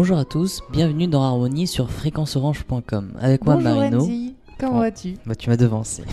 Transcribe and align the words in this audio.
Bonjour 0.00 0.16
à 0.18 0.24
tous, 0.24 0.62
bienvenue 0.70 1.08
dans 1.08 1.24
Harmonie 1.24 1.66
sur 1.66 1.90
fréquenceorange.com. 1.90 3.14
Avec 3.20 3.44
moi 3.44 3.56
Bonjour 3.56 3.74
Marino. 3.74 4.04
Andy, 4.04 4.36
comment 4.56 4.78
vas-tu 4.78 5.16
Bah, 5.26 5.34
tu 5.34 5.50
m'as 5.50 5.56
devancé. 5.56 6.04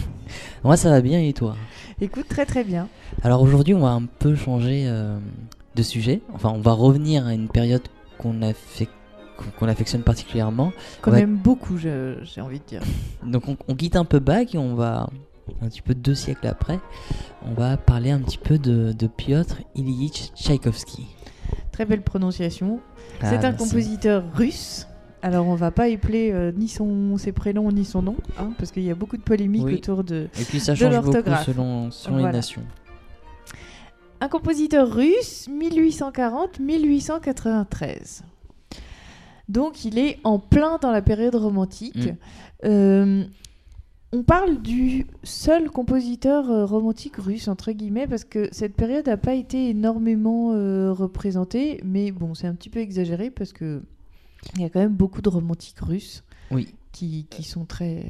moi 0.64 0.76
ça 0.76 0.90
va 0.90 1.02
bien 1.02 1.20
et 1.22 1.34
toi? 1.34 1.56
Écoute, 2.02 2.28
très 2.28 2.48
très 2.48 2.64
bien. 2.64 2.88
Alors 3.22 3.44
aujourd'hui 3.44 3.76
on 3.76 3.82
va 3.82 3.90
un 3.90 4.02
peu 4.06 4.34
changer 4.34 4.86
euh, 4.88 5.20
de 5.76 5.84
sujet. 5.84 6.22
Enfin 6.34 6.52
on 6.56 6.62
va 6.62 6.72
revenir 6.72 7.28
à 7.28 7.36
une 7.36 7.48
période 7.48 7.84
qu'on 8.18 8.42
affec- 8.42 8.90
qu'on 9.60 9.68
affectionne 9.68 10.02
particulièrement. 10.02 10.72
Quand 11.04 11.12
même 11.12 11.36
beaucoup, 11.36 11.78
j'ai 11.78 12.42
envie 12.42 12.62
de 12.62 12.66
dire. 12.66 12.82
Donc 13.24 13.48
on, 13.48 13.56
on 13.68 13.76
quitte 13.76 13.98
un 13.98 14.06
peu 14.06 14.18
Bach 14.18 14.48
et 14.56 14.58
on 14.58 14.74
va 14.74 15.10
un 15.62 15.68
petit 15.70 15.84
peu 15.84 15.94
deux 15.94 16.16
siècles 16.16 16.48
après. 16.48 16.80
On 17.46 17.54
va 17.54 17.78
parler 17.78 18.10
un 18.10 18.20
petit 18.20 18.40
peu 18.40 18.58
de, 18.58 18.94
de 18.94 19.06
Piotr 19.06 19.58
Ilyich 19.76 20.32
Tchaïkovski. 20.36 21.06
Très 21.76 21.84
belle 21.84 22.04
prononciation. 22.04 22.80
Ah, 23.20 23.30
C'est 23.30 23.36
un 23.40 23.52
merci. 23.52 23.58
compositeur 23.58 24.24
russe. 24.34 24.88
Alors 25.22 25.46
on 25.46 25.56
va 25.56 25.72
pas 25.72 25.90
épeler 25.90 26.32
euh, 26.32 26.54
ni 26.56 26.70
son, 26.70 27.18
ses 27.18 27.34
prénoms 27.34 27.70
ni 27.70 27.84
son 27.84 28.02
nom, 28.02 28.16
hein, 28.40 28.54
parce 28.58 28.72
qu'il 28.72 28.84
y 28.84 28.92
a 28.92 28.96
beaucoup 28.96 29.18
de 29.18 29.22
polémiques 29.24 29.66
Oui. 29.66 29.74
autour 29.74 30.06
de... 30.06 30.30
Et 30.40 30.46
puis 30.46 30.62
ça 30.62 30.74
change 30.74 30.96
beaucoup 31.02 31.18
selon, 31.46 31.92
selon 31.92 32.16
Voilà. 32.20 32.32
les 32.32 32.38
nations. 32.38 32.62
Un 34.22 34.30
compositeur 34.30 34.90
russe, 34.90 35.50
1840-1893. 35.50 38.22
Donc 39.50 39.84
il 39.84 40.00
est 40.00 40.18
en 40.24 40.40
plein 40.40 40.78
dans 40.82 40.92
la 40.92 41.02
période 41.02 41.36
romantique. 41.36 42.06
Mm. 42.06 42.16
Euh, 42.64 43.26
on 44.12 44.24
parle 44.24 44.62
du 44.62 45.08
seul 45.24 45.70
compositeur 45.70 46.50
euh, 46.50 46.66
romantique 46.66 47.18
russe, 47.18 47.48
entre 47.48 47.72
guillemets, 47.72 48.08
parce 48.08 48.24
que 48.24 48.48
cette 48.52 48.76
période 48.76 49.08
n'a 49.08 49.18
pas 49.18 49.34
été 49.34 49.70
énormément 49.70 50.54
euh, 50.54 50.94
représentée, 50.94 51.82
mais 51.84 52.12
bon, 52.12 52.34
c'est 52.34 52.48
un 52.48 52.56
petit 52.56 52.70
peu 52.70 52.80
exagéré 52.80 53.30
parce 53.30 53.52
que 53.52 53.82
il 54.56 54.62
y 54.62 54.66
a 54.66 54.70
quand 54.70 54.80
même 54.80 54.94
beaucoup 54.94 55.22
de 55.22 55.30
romantiques 55.30 55.80
russes 55.80 56.24
Oui. 56.52 56.70
qui, 56.92 57.26
qui 57.30 57.44
sont 57.44 57.66
très, 57.66 58.08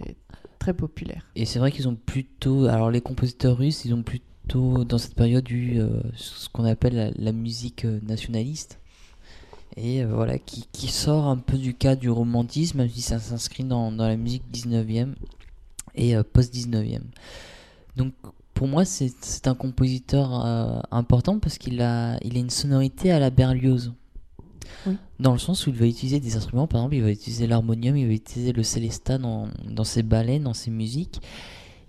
très 0.59 0.73
populaires. 0.73 1.25
Et 1.35 1.45
c'est 1.45 1.59
vrai 1.59 1.71
qu'ils 1.71 1.87
ont 1.87 1.95
plutôt. 1.95 2.65
Alors, 2.65 2.91
les 2.91 2.99
compositeurs 3.01 3.57
russes, 3.57 3.85
ils 3.85 3.93
ont 3.93 4.03
plutôt, 4.03 4.83
dans 4.83 4.97
cette 4.97 5.15
période, 5.15 5.49
eu 5.49 5.79
euh, 5.79 6.01
ce 6.13 6.49
qu'on 6.49 6.65
appelle 6.65 6.93
la, 6.95 7.11
la 7.11 7.31
musique 7.31 7.85
nationaliste. 7.85 8.79
Et 9.77 10.03
voilà, 10.05 10.37
qui, 10.37 10.67
qui 10.71 10.87
sort 10.87 11.25
un 11.27 11.37
peu 11.37 11.57
du 11.57 11.73
cadre 11.73 11.99
du 12.01 12.09
romantisme, 12.09 12.77
même 12.79 12.89
si 12.89 13.01
ça 13.01 13.17
s'inscrit 13.19 13.63
dans, 13.63 13.91
dans 13.91 14.07
la 14.07 14.15
musique 14.17 14.43
19e 14.53 15.15
et 15.95 16.15
euh, 16.15 16.23
post-19e. 16.23 17.01
Donc, 17.95 18.13
pour 18.53 18.67
moi, 18.67 18.85
c'est 18.85 19.47
un 19.47 19.55
compositeur 19.55 20.45
euh, 20.45 20.79
important 20.91 21.39
parce 21.39 21.57
qu'il 21.57 21.81
a, 21.81 22.17
il 22.23 22.37
a 22.37 22.39
une 22.39 22.49
sonorité 22.49 23.11
à 23.11 23.19
la 23.19 23.29
Berlioz. 23.29 23.93
Oui. 24.87 24.95
Dans 25.19 25.33
le 25.33 25.39
sens 25.39 25.67
où 25.67 25.69
il 25.69 25.75
va 25.75 25.85
utiliser 25.85 26.19
des 26.19 26.35
instruments, 26.35 26.67
par 26.67 26.81
exemple, 26.81 26.95
il 26.95 27.03
va 27.03 27.11
utiliser 27.11 27.47
l'harmonium, 27.47 27.97
il 27.97 28.07
va 28.07 28.13
utiliser 28.13 28.53
le 28.53 28.63
célesta 28.63 29.17
dans, 29.17 29.47
dans 29.69 29.83
ses 29.83 30.03
ballets, 30.03 30.39
dans 30.39 30.53
ses 30.53 30.71
musiques, 30.71 31.21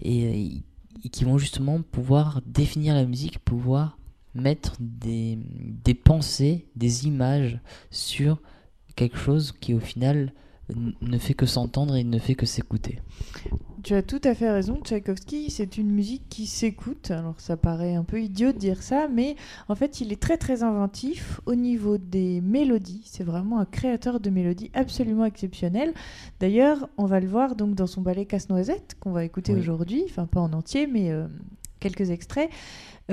et, 0.02 0.26
euh, 0.26 0.60
et 1.04 1.08
qui 1.08 1.24
vont 1.24 1.38
justement 1.38 1.80
pouvoir 1.82 2.40
définir 2.46 2.94
la 2.94 3.04
musique, 3.04 3.38
pouvoir 3.38 3.98
mettre 4.34 4.76
des, 4.80 5.38
des 5.84 5.94
pensées, 5.94 6.66
des 6.76 7.06
images 7.06 7.58
sur 7.90 8.40
quelque 8.96 9.16
chose 9.18 9.52
qui 9.52 9.72
au 9.74 9.80
final 9.80 10.32
ne 11.00 11.18
fait 11.18 11.34
que 11.34 11.46
s'entendre 11.46 11.94
et 11.94 12.04
ne 12.04 12.18
fait 12.18 12.34
que 12.34 12.46
s'écouter. 12.46 12.98
Tu 13.86 13.94
as 13.94 14.02
tout 14.02 14.20
à 14.24 14.34
fait 14.34 14.50
raison, 14.50 14.80
Tchaïkovski, 14.82 15.48
c'est 15.48 15.78
une 15.78 15.92
musique 15.92 16.24
qui 16.28 16.46
s'écoute. 16.46 17.12
Alors 17.12 17.36
ça 17.38 17.56
paraît 17.56 17.94
un 17.94 18.02
peu 18.02 18.20
idiot 18.20 18.50
de 18.50 18.58
dire 18.58 18.82
ça, 18.82 19.06
mais 19.06 19.36
en 19.68 19.76
fait 19.76 20.00
il 20.00 20.12
est 20.12 20.20
très 20.20 20.36
très 20.38 20.64
inventif 20.64 21.40
au 21.46 21.54
niveau 21.54 21.96
des 21.96 22.40
mélodies. 22.40 23.02
C'est 23.04 23.22
vraiment 23.22 23.60
un 23.60 23.64
créateur 23.64 24.18
de 24.18 24.28
mélodies 24.28 24.72
absolument 24.74 25.24
exceptionnel. 25.24 25.94
D'ailleurs, 26.40 26.88
on 26.98 27.04
va 27.04 27.20
le 27.20 27.28
voir 27.28 27.54
donc 27.54 27.76
dans 27.76 27.86
son 27.86 28.00
ballet 28.00 28.24
Casse-Noisette 28.26 28.96
qu'on 28.98 29.12
va 29.12 29.22
écouter 29.22 29.52
Oui. 29.54 29.60
aujourd'hui, 29.60 30.02
enfin 30.06 30.26
pas 30.26 30.40
en 30.40 30.52
entier, 30.52 30.88
mais 30.88 31.12
euh, 31.12 31.28
quelques 31.78 32.10
extraits. 32.10 32.50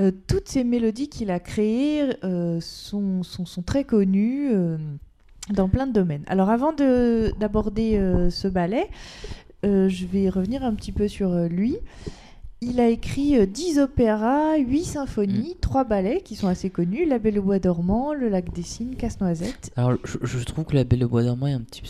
Euh, 0.00 0.10
toutes 0.26 0.48
ces 0.48 0.64
mélodies 0.64 1.08
qu'il 1.08 1.30
a 1.30 1.38
créées 1.38 2.02
euh, 2.24 2.58
sont, 2.60 3.22
sont, 3.22 3.46
sont 3.46 3.62
très 3.62 3.84
connues. 3.84 4.50
dans 5.52 5.68
plein 5.68 5.86
de 5.86 5.92
domaines. 5.92 6.24
Alors 6.26 6.48
avant 6.48 6.72
de- 6.72 7.30
d'aborder 7.38 7.98
euh, 7.98 8.30
ce 8.30 8.48
ballet, 8.48 8.88
euh, 9.64 9.88
je 9.88 10.06
vais 10.06 10.28
revenir 10.28 10.64
un 10.64 10.74
petit 10.74 10.92
peu 10.92 11.08
sur 11.08 11.30
euh, 11.32 11.48
lui. 11.48 11.76
Il 12.60 12.80
a 12.80 12.88
écrit 12.88 13.36
euh, 13.36 13.46
10 13.46 13.78
opéras, 13.78 14.56
8 14.56 14.84
symphonies, 14.84 15.56
3 15.60 15.84
ballets 15.84 16.20
qui 16.22 16.34
sont 16.36 16.46
assez 16.48 16.70
connus 16.70 17.04
La 17.04 17.18
Belle 17.18 17.38
au 17.38 17.42
Bois 17.42 17.58
dormant, 17.58 18.14
Le 18.14 18.28
Lac 18.28 18.52
des 18.54 18.62
Cygnes, 18.62 18.94
Casse-Noisette. 18.96 19.70
Alors 19.76 19.94
je, 20.04 20.16
je 20.22 20.44
trouve 20.44 20.64
que 20.64 20.74
La 20.74 20.84
Belle 20.84 21.04
au 21.04 21.08
Bois 21.08 21.22
dormant 21.22 21.46
est 21.48 21.52
un 21.52 21.60
petit 21.60 21.82
peu- 21.82 21.88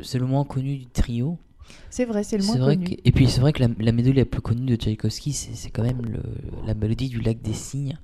c'est 0.00 0.18
le 0.18 0.26
moins 0.26 0.44
connu 0.44 0.76
du 0.78 0.86
trio. 0.86 1.38
C'est 1.88 2.04
vrai, 2.04 2.24
c'est 2.24 2.36
le 2.36 2.44
moins 2.44 2.58
vrai 2.58 2.74
connu. 2.76 2.96
que- 2.96 3.00
et 3.04 3.12
puis 3.12 3.28
c'est 3.28 3.40
vrai 3.40 3.52
que 3.52 3.62
la, 3.62 3.68
la 3.78 3.92
mélodie 3.92 4.12
la 4.18 4.24
plus 4.24 4.40
connue 4.40 4.66
de 4.66 4.74
Tchaïkovski, 4.76 5.32
c'est 5.32 5.54
c'est 5.54 5.70
quand 5.70 5.84
même 5.84 6.02
le- 6.04 6.66
la 6.66 6.74
mélodie 6.74 7.08
du 7.08 7.20
lac 7.20 7.40
des 7.40 7.52
cygnes. 7.54 7.96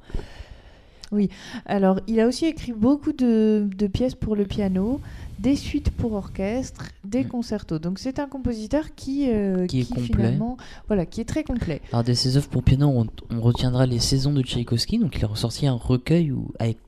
Alors, 1.66 2.00
il 2.08 2.18
a 2.20 2.26
aussi 2.26 2.46
écrit 2.46 2.72
beaucoup 2.72 3.12
de, 3.12 3.68
de 3.76 3.86
pièces 3.86 4.14
pour 4.16 4.34
le 4.36 4.44
piano, 4.44 5.00
des 5.38 5.54
suites 5.56 5.90
pour 5.90 6.12
orchestre, 6.14 6.86
des 7.04 7.24
Mm. 7.24 7.28
concertos. 7.28 7.78
Donc, 7.78 7.98
c'est 7.98 8.18
un 8.18 8.26
compositeur 8.26 8.94
qui, 8.94 9.30
euh, 9.30 9.66
Qui 9.66 9.80
est 9.80 9.88
complet. 9.88 10.02
finalement, 10.04 10.56
voilà, 10.86 11.04
qui 11.06 11.20
est 11.20 11.24
très 11.24 11.44
complet. 11.44 11.82
Alors 11.92 12.04
de 12.04 12.12
ses 12.14 12.36
œuvres 12.36 12.48
pour 12.48 12.62
piano, 12.62 12.88
on, 12.88 13.06
on 13.30 13.40
retiendra 13.40 13.86
les 13.86 13.98
saisons 14.00 14.32
de 14.32 14.42
Tchaïkovski. 14.42 14.98
Donc 14.98 15.16
il 15.16 15.24
a 15.24 15.28
ressorti 15.28 15.66
un 15.66 15.74
recueil 15.74 16.32
où, 16.32 16.52
avec 16.58 16.78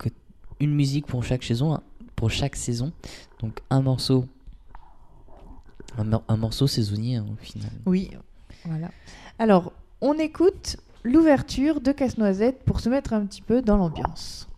une 0.61 0.75
musique 0.75 1.07
pour 1.07 1.23
chaque 1.25 1.45
saison, 1.45 1.79
pour 2.17 2.31
chaque 2.31 2.57
saison. 2.57 2.93
Donc 3.41 3.59
un 3.71 3.83
morceau, 3.83 4.25
un, 5.99 6.05
mor- 6.05 6.25
un 6.29 6.37
morceau 6.37 6.67
saisonnier 6.67 7.17
hein, 7.17 7.27
au 7.33 7.37
final. 7.45 7.71
Oui, 7.87 8.11
voilà. 8.65 8.91
Alors, 9.39 9.73
on 10.01 10.15
écoute 10.15 10.77
l'ouverture 11.05 11.81
de 11.81 11.93
Casse-Noisette 11.93 12.63
pour 12.65 12.81
se 12.81 12.89
mettre 12.89 13.13
un 13.13 13.25
petit 13.27 13.43
peu 13.43 13.63
dans 13.63 13.77
l'ambiance. 13.77 14.49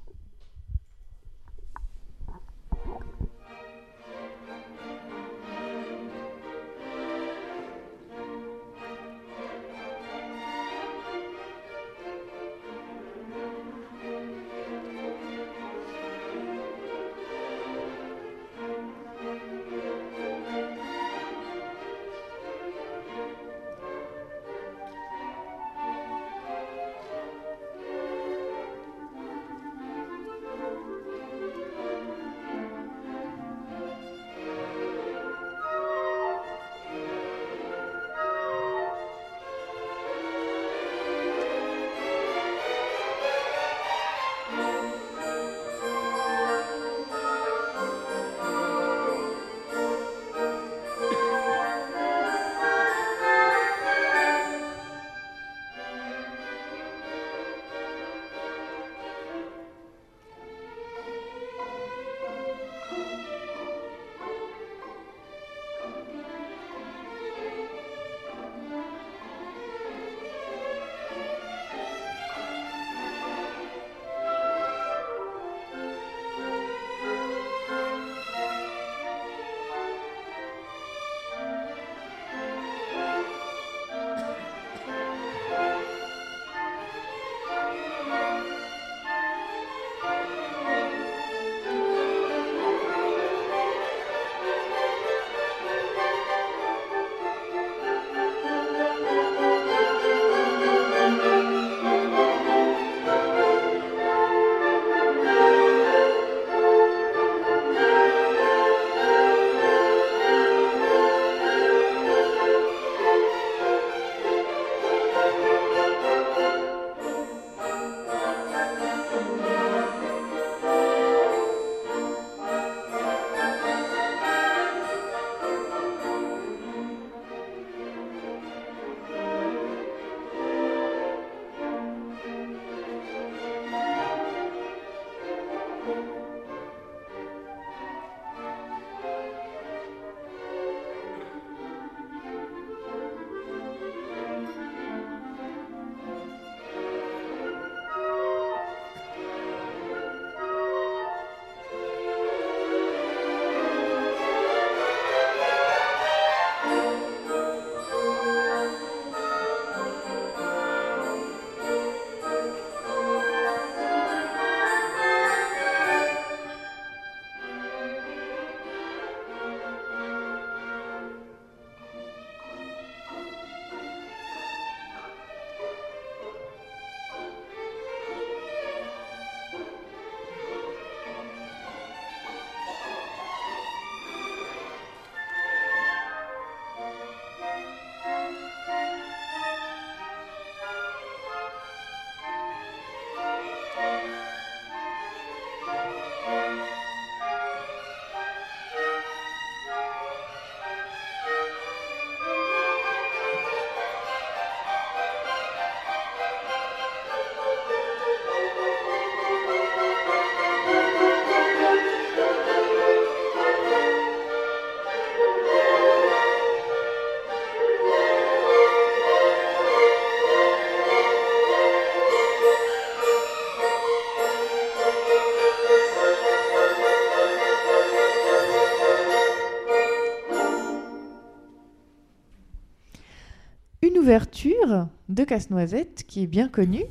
De 235.08 235.24
Casse-Noisette 235.24 236.04
qui 236.06 236.22
est 236.22 236.26
bien 236.26 236.48
connue. 236.48 236.84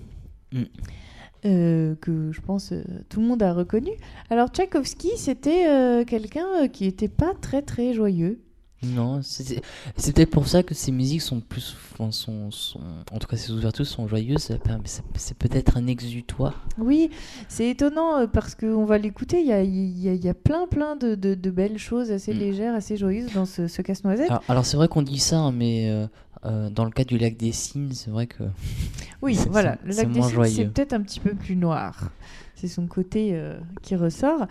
Mm. 0.52 0.64
euh, 1.46 1.96
que 2.02 2.32
je 2.32 2.42
pense 2.42 2.72
euh, 2.74 2.84
tout 3.08 3.22
le 3.22 3.28
monde 3.28 3.44
a 3.44 3.54
reconnu. 3.54 3.92
Alors 4.32 4.50
Tchaïkovski, 4.50 5.12
c'était 5.16 5.68
euh, 5.70 6.04
quelqu'un 6.04 6.68
qui 6.68 6.86
n'était 6.86 7.08
pas 7.08 7.34
très 7.40 7.62
très 7.62 7.94
joyeux. 7.94 8.42
Non, 8.82 9.20
c'est 9.22 9.62
peut-être 10.14 10.30
pour 10.32 10.48
ça 10.48 10.64
que 10.64 10.74
ces 10.74 10.94
musiques 10.94 11.22
sont 11.22 11.42
plus. 11.42 11.76
enfin, 12.00 12.12
sont, 12.12 12.50
sont- 12.50 12.80
en 13.12 13.20
tout 13.20 13.28
cas, 13.28 13.36
ces 13.36 13.52
ouvertures 13.52 13.86
sont 13.86 14.08
joyeuses. 14.08 14.40
C'est 15.18 15.38
peut-être 15.38 15.76
un 15.76 15.86
exutoire. 15.86 16.66
Oui, 16.78 17.10
c'est 17.50 17.68
étonnant 17.70 18.26
parce 18.28 18.56
qu'on 18.56 18.86
va 18.86 18.98
l'écouter, 18.98 19.42
il 19.42 19.48
y 19.48 19.52
a, 19.52 19.62
y 19.62 20.08
a- 20.10 20.14
y 20.14 20.30
a 20.30 20.34
plein 20.34 20.66
plein 20.66 20.96
de, 20.96 21.16
de- 21.16 21.36
de 21.36 21.52
belles 21.52 21.78
choses 21.78 22.10
assez 22.10 22.34
Mm. 22.34 22.38
légères, 22.40 22.74
assez 22.74 22.96
joyeuses 22.96 23.34
dans 23.34 23.46
ce, 23.46 23.68
ce 23.68 23.82
casse-noisette. 23.82 24.30
Alors, 24.32 24.44
alors 24.48 24.66
c'est 24.66 24.78
vrai 24.78 24.88
qu'on 24.88 25.02
dit 25.02 25.20
ça, 25.20 25.40
hein, 25.40 25.52
mais 25.52 25.90
euh, 25.90 26.08
euh, 26.46 26.70
dans 26.70 26.86
le 26.86 26.92
cas 26.92 27.04
du 27.04 27.18
lac 27.18 27.38
des 27.38 27.52
Cygnes, 27.52 27.94
c'est 27.94 28.12
vrai 28.12 28.28
que. 28.28 28.44
Oui, 29.22 29.38
voilà, 29.50 29.78
le 29.84 29.94
lac 29.94 30.12
des 30.12 30.22
Cygnes, 30.22 30.46
c'est 30.46 30.74
peut-être 30.74 30.94
un 30.94 31.02
petit 31.02 31.20
peu 31.20 31.36
plus 31.36 31.56
noir. 31.56 32.12
C'est 32.56 32.68
son 32.68 32.88
côté 32.88 33.32
euh, 33.34 33.60
qui 33.82 33.96
ressort. 33.96 34.48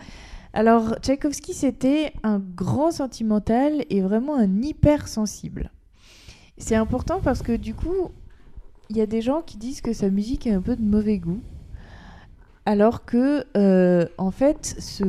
Alors, 0.53 0.95
Tchaïkovski, 1.01 1.53
c'était 1.53 2.13
un 2.23 2.39
grand 2.39 2.91
sentimental 2.91 3.85
et 3.89 4.01
vraiment 4.01 4.35
un 4.35 4.61
hypersensible. 4.61 5.71
C'est 6.57 6.75
important 6.75 7.19
parce 7.23 7.41
que 7.41 7.55
du 7.55 7.75
coup, 7.75 8.11
il 8.89 8.97
y 8.97 9.01
a 9.01 9.05
des 9.05 9.21
gens 9.21 9.41
qui 9.41 9.57
disent 9.57 9.81
que 9.81 9.93
sa 9.93 10.09
musique 10.09 10.47
est 10.47 10.51
un 10.51 10.61
peu 10.61 10.75
de 10.75 10.81
mauvais 10.81 11.19
goût. 11.19 11.41
Alors 12.65 13.05
que, 13.05 13.45
euh, 13.57 14.05
en 14.17 14.31
fait, 14.31 14.75
ce, 14.79 15.03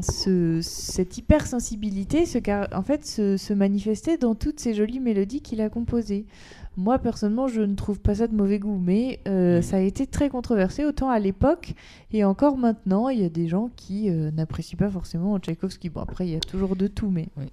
ce- 0.00 0.60
cette 0.62 1.18
hypersensibilité 1.18 2.26
se, 2.26 2.38
en 2.74 2.82
fait, 2.82 3.04
se, 3.06 3.36
se 3.36 3.52
manifestait 3.52 4.16
dans 4.16 4.34
toutes 4.34 4.60
ces 4.60 4.74
jolies 4.74 5.00
mélodies 5.00 5.40
qu'il 5.40 5.60
a 5.60 5.68
composées. 5.68 6.26
Moi, 6.78 6.98
personnellement, 6.98 7.48
je 7.48 7.60
ne 7.60 7.74
trouve 7.74 8.00
pas 8.00 8.14
ça 8.14 8.26
de 8.26 8.34
mauvais 8.34 8.58
goût, 8.58 8.78
mais 8.82 9.20
euh, 9.28 9.60
ça 9.60 9.76
a 9.76 9.80
été 9.80 10.06
très 10.06 10.30
controversé, 10.30 10.86
autant 10.86 11.10
à 11.10 11.18
l'époque 11.18 11.74
et 12.12 12.24
encore 12.24 12.56
maintenant. 12.56 13.10
Il 13.10 13.20
y 13.20 13.24
a 13.24 13.28
des 13.28 13.46
gens 13.46 13.68
qui 13.76 14.08
euh, 14.08 14.30
n'apprécient 14.30 14.78
pas 14.78 14.88
forcément 14.88 15.38
Tchaïkovski. 15.38 15.90
Bon, 15.90 16.00
après, 16.00 16.26
il 16.26 16.32
y 16.32 16.36
a 16.36 16.40
toujours 16.40 16.74
de 16.74 16.86
tout, 16.86 17.10
mais. 17.10 17.28
Oui. 17.36 17.44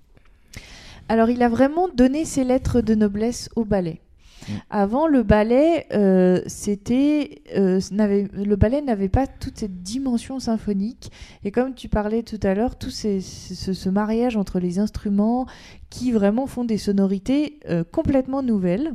Alors, 1.09 1.29
il 1.29 1.43
a 1.43 1.49
vraiment 1.49 1.89
donné 1.89 2.23
ses 2.23 2.45
lettres 2.45 2.79
de 2.81 2.95
noblesse 2.95 3.49
au 3.57 3.65
ballet. 3.65 3.99
Mhm. 4.47 4.55
Avant, 4.69 5.07
le 5.07 5.23
ballet, 5.23 5.87
euh, 5.93 6.41
c'était, 6.47 7.41
euh, 7.55 7.79
le 7.91 8.55
ballet 8.55 8.81
n'avait 8.81 9.09
pas 9.09 9.27
toute 9.27 9.57
cette 9.57 9.81
dimension 9.81 10.39
symphonique. 10.39 11.11
Et 11.43 11.51
comme 11.51 11.73
tu 11.73 11.89
parlais 11.89 12.23
tout 12.23 12.39
à 12.43 12.53
l'heure, 12.53 12.77
tout 12.77 12.89
ce, 12.89 13.89
mariage 13.89 14.37
entre 14.37 14.59
les 14.59 14.79
instruments 14.79 15.45
qui 15.89 16.11
vraiment 16.11 16.47
font 16.47 16.63
des 16.63 16.77
sonorités 16.77 17.59
euh, 17.69 17.83
complètement 17.83 18.43
nouvelles. 18.43 18.93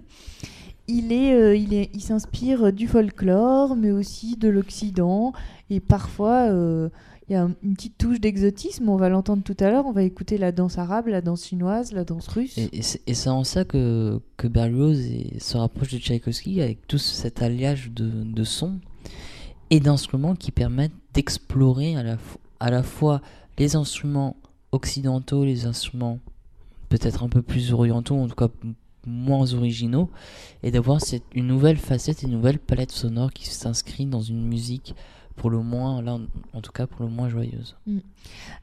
Il, 0.87 1.13
est, 1.13 1.59
il, 1.59 1.73
est, 1.73 1.91
il 1.95 2.03
s'inspire 2.03 2.71
du 2.71 2.87
folklore, 2.87 3.75
mais 3.75 3.91
aussi 3.91 4.37
de 4.37 4.49
l'Occident. 4.49 5.33
Et 5.71 5.81
parfois, 5.81 6.51
il 7.29 7.33
y 7.33 7.37
a 7.37 7.43
un- 7.45 7.55
une 7.63 7.75
petite 7.75 7.97
touche 7.97 8.21
d'exotisme. 8.21 8.89
On 8.89 8.97
va 8.97 9.09
l'entendre 9.09 9.43
tout 9.43 9.57
à 9.61 9.71
l'heure. 9.71 9.87
On 9.87 9.93
va 9.93 10.03
écouter 10.03 10.37
la 10.39 10.53
danse 10.53 10.79
arabe, 10.79 11.07
la 11.09 11.21
danse 11.21 11.47
chinoise, 11.47 11.93
la 11.93 12.05
danse 12.05 12.29
russe. 12.29 12.59
Et, 12.59 12.83
c'est 12.83 13.31
en 13.31 13.45
ça 13.45 13.65
que, 13.65 14.21
que 14.37 14.47
Berlioz 14.47 14.99
se 15.39 15.57
rapproche 15.57 15.93
de 15.93 15.99
Tchaïkovski 15.99 16.61
avec 16.61 16.87
tout 16.87 16.99
cet 16.99 17.43
alliage 17.43 17.91
de, 17.93 18.45
sons 18.45 18.79
et 19.71 19.81
d'instruments 19.81 20.35
qui 20.35 20.51
permettent 20.51 20.93
d'explorer 21.15 21.97
à 21.97 22.03
la, 22.03 22.19
à 22.61 22.71
la 22.71 22.83
fois 22.83 23.23
les 23.59 23.77
instruments 23.77 24.37
occidentaux, 24.73 25.45
les 25.45 25.65
instruments 25.65 26.19
peut-être 26.89 27.23
un 27.23 27.29
peu 27.29 27.43
plus 27.43 27.73
orientaux, 27.73 28.17
en 28.17 28.29
tout 28.29 28.35
cas 28.35 28.49
moins 29.07 29.53
originaux, 29.55 30.11
et 30.63 30.71
d'avoir 30.71 30.99
une 31.35 31.47
nouvelle 31.47 31.77
facette, 31.77 32.23
une 32.23 32.31
nouvelle 32.31 32.59
palette 32.59 32.93
sonore 32.93 33.33
qui 33.33 33.47
s'inscrit 33.47 34.07
dans 34.07 34.23
une 34.23 34.47
musique 34.47 34.95
pour 35.37 35.51
le 35.51 35.59
moins, 35.61 36.01
là 36.03 36.15
en, 36.15 36.23
en 36.53 36.61
tout 36.61 36.73
cas 36.73 36.87
pour 36.87 37.03
le 37.05 37.11
moins 37.11 37.29
joyeuse. 37.29 37.77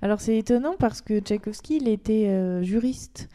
Alors 0.01 0.22
c'est 0.22 0.38
étonnant 0.38 0.75
parce 0.80 1.01
que 1.01 1.20
Tchaïkovski, 1.20 1.78
il 1.78 1.88
était 1.88 2.28
euh, 2.28 2.63
juriste. 2.63 3.30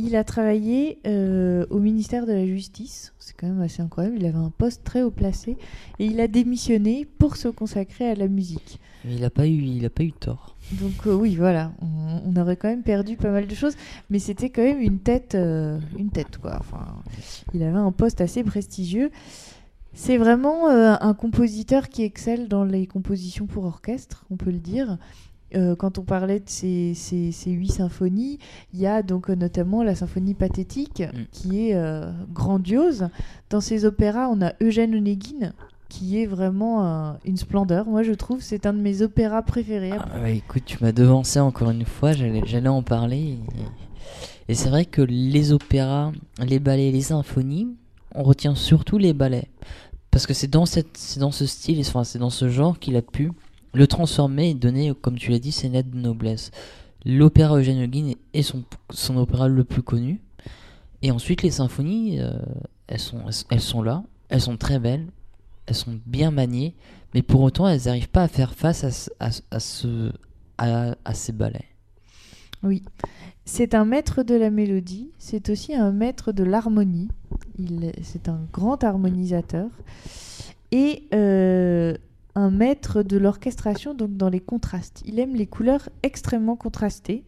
Il 0.00 0.14
a 0.14 0.22
travaillé 0.22 1.00
euh, 1.08 1.66
au 1.70 1.80
ministère 1.80 2.24
de 2.24 2.32
la 2.32 2.46
Justice. 2.46 3.12
C'est 3.18 3.34
quand 3.36 3.48
même 3.48 3.60
assez 3.60 3.82
incroyable. 3.82 4.14
Il 4.16 4.26
avait 4.26 4.38
un 4.38 4.52
poste 4.56 4.84
très 4.84 5.02
haut 5.02 5.10
placé. 5.10 5.56
Et 5.98 6.06
il 6.06 6.20
a 6.20 6.28
démissionné 6.28 7.04
pour 7.04 7.34
se 7.34 7.48
consacrer 7.48 8.08
à 8.08 8.14
la 8.14 8.28
musique. 8.28 8.78
Mais 9.04 9.16
il 9.16 9.22
n'a 9.22 9.30
pas, 9.30 9.48
eu- 9.48 9.60
il 9.60 9.84
a 9.84 9.90
pas 9.90 10.04
eu 10.04 10.12
tort. 10.12 10.54
Donc 10.70 11.04
euh, 11.08 11.14
oui, 11.14 11.34
voilà. 11.34 11.72
On, 11.82 12.30
on 12.32 12.40
aurait 12.40 12.54
quand 12.56 12.68
même 12.68 12.84
perdu 12.84 13.16
pas 13.16 13.32
mal 13.32 13.48
de 13.48 13.54
choses. 13.56 13.74
Mais 14.08 14.20
c'était 14.20 14.50
quand 14.50 14.62
même 14.62 14.80
une 14.80 15.00
tête, 15.00 15.34
une 15.34 16.10
tête 16.12 16.38
quoi. 16.38 16.58
Enfin, 16.60 16.86
il 17.52 17.64
avait 17.64 17.76
un 17.76 17.90
poste 17.90 18.20
assez 18.20 18.44
prestigieux. 18.44 19.10
C'est 20.00 20.16
vraiment 20.16 20.68
euh, 20.70 20.94
un 21.00 21.12
compositeur 21.12 21.88
qui 21.88 22.04
excelle 22.04 22.46
dans 22.46 22.62
les 22.62 22.86
compositions 22.86 23.46
pour 23.46 23.64
orchestre, 23.64 24.24
on 24.30 24.36
peut 24.36 24.52
le 24.52 24.60
dire. 24.60 24.96
Euh, 25.56 25.74
quand 25.74 25.98
on 25.98 26.02
parlait 26.02 26.38
de 26.38 26.48
ces, 26.48 26.92
ces- 26.94 27.32
ces 27.32 27.50
huit 27.50 27.72
symphonies, 27.72 28.38
il 28.72 28.78
y 28.80 28.86
a 28.86 29.02
donc 29.02 29.28
euh, 29.28 29.34
notamment 29.34 29.82
la 29.82 29.96
symphonie 29.96 30.34
pathétique 30.34 31.00
Mm. 31.02 31.18
qui 31.32 31.68
est 31.68 31.74
euh, 31.74 32.12
grandiose. 32.32 33.08
Dans 33.50 33.60
ces 33.60 33.84
opéras, 33.84 34.28
on 34.30 34.40
a 34.40 34.52
Eugène 34.62 34.94
Onegin 34.94 35.52
qui 35.88 36.22
est 36.22 36.26
vraiment 36.26 36.84
euh, 36.86 37.12
une 37.24 37.36
splendeur. 37.36 37.86
Moi, 37.86 38.04
je 38.04 38.12
trouve 38.12 38.40
c'est 38.40 38.66
un 38.66 38.74
de 38.74 38.78
mes 38.80 39.02
opéras 39.02 39.42
préférés. 39.42 39.90
Ah 39.98 40.20
ouais, 40.22 40.36
écoute, 40.36 40.62
tu 40.64 40.78
m'as 40.80 40.92
devancé 40.92 41.40
encore 41.40 41.70
une 41.70 41.84
fois, 41.86 42.12
j'allais 42.12 42.68
en 42.68 42.82
parler. 42.84 43.36
Et, 44.48 44.52
et 44.52 44.54
c'est 44.54 44.68
vrai 44.68 44.84
que 44.84 45.02
les 45.02 45.50
opéras, 45.52 46.12
les 46.46 46.60
ballets, 46.60 46.92
les 46.92 47.00
symphonies, 47.00 47.68
on 48.14 48.22
retient 48.22 48.54
surtout 48.54 48.96
les 48.98 49.12
ballets. 49.12 49.48
Parce 50.10 50.26
que 50.26 50.34
c'est 50.34 50.48
dans, 50.48 50.66
ce 50.66 50.80
style, 51.46 51.80
enfin, 51.80 52.04
c'est 52.04 52.18
dans 52.18 52.30
ce 52.30 52.48
genre 52.48 52.78
qu'il 52.78 52.96
a 52.96 53.02
pu 53.02 53.30
le 53.74 53.86
transformer 53.86 54.50
et 54.50 54.54
donner, 54.54 54.92
comme 55.00 55.18
tu 55.18 55.30
l'as 55.30 55.38
dit, 55.38 55.52
ses 55.52 55.68
lettres 55.68 55.90
de 55.90 55.98
noblesse. 55.98 56.50
L'opéra 57.04 57.58
Eugène 57.58 57.78
Onegin 57.78 58.12
est 58.34 58.42
son, 58.42 59.16
opéra 59.16 59.48
le 59.48 59.64
plus 59.64 59.82
connu. 59.82 60.20
Et 61.02 61.10
ensuite, 61.10 61.42
les 61.42 61.50
symphonies, 61.50 62.20
euh, 62.20 62.32
elles, 62.88 62.98
sont, 62.98 63.82
là, 63.82 64.02
elles 64.30 64.40
sont 64.40 64.56
très 64.56 64.78
belles, 64.78 65.06
elles 65.66 65.74
sont 65.76 65.98
bien 66.06 66.30
maniées, 66.30 66.74
mais 67.14 67.22
pour 67.22 67.42
autant, 67.42 67.68
elles 67.68 67.82
n'arrivent 67.84 68.08
pas 68.08 68.24
à 68.24 68.28
faire 68.28 68.54
face 68.54 68.82
à, 68.84 68.90
ce- 68.90 69.10
à, 69.20 69.30
à 69.50 69.60
ce, 69.60 70.12
à, 70.56 70.96
à 71.04 71.14
ces 71.14 71.32
ballets. 71.32 71.66
Oui. 72.64 72.82
C'est 73.50 73.74
un 73.74 73.86
maître 73.86 74.22
de 74.22 74.34
la 74.34 74.50
mélodie, 74.50 75.10
c'est 75.18 75.48
aussi 75.48 75.74
un 75.74 75.90
maître 75.90 76.32
de 76.32 76.44
l'harmonie. 76.44 77.08
C'est 78.02 78.28
un 78.28 78.40
grand 78.52 78.84
harmonisateur 78.84 79.70
et 80.70 81.04
euh, 81.14 81.94
un 82.34 82.50
maître 82.50 83.02
de 83.02 83.16
l'orchestration, 83.16 83.94
donc 83.94 84.18
dans 84.18 84.28
les 84.28 84.40
contrastes. 84.40 85.02
Il 85.06 85.18
aime 85.18 85.34
les 85.34 85.46
couleurs 85.46 85.88
extrêmement 86.02 86.56
contrastées. 86.56 87.24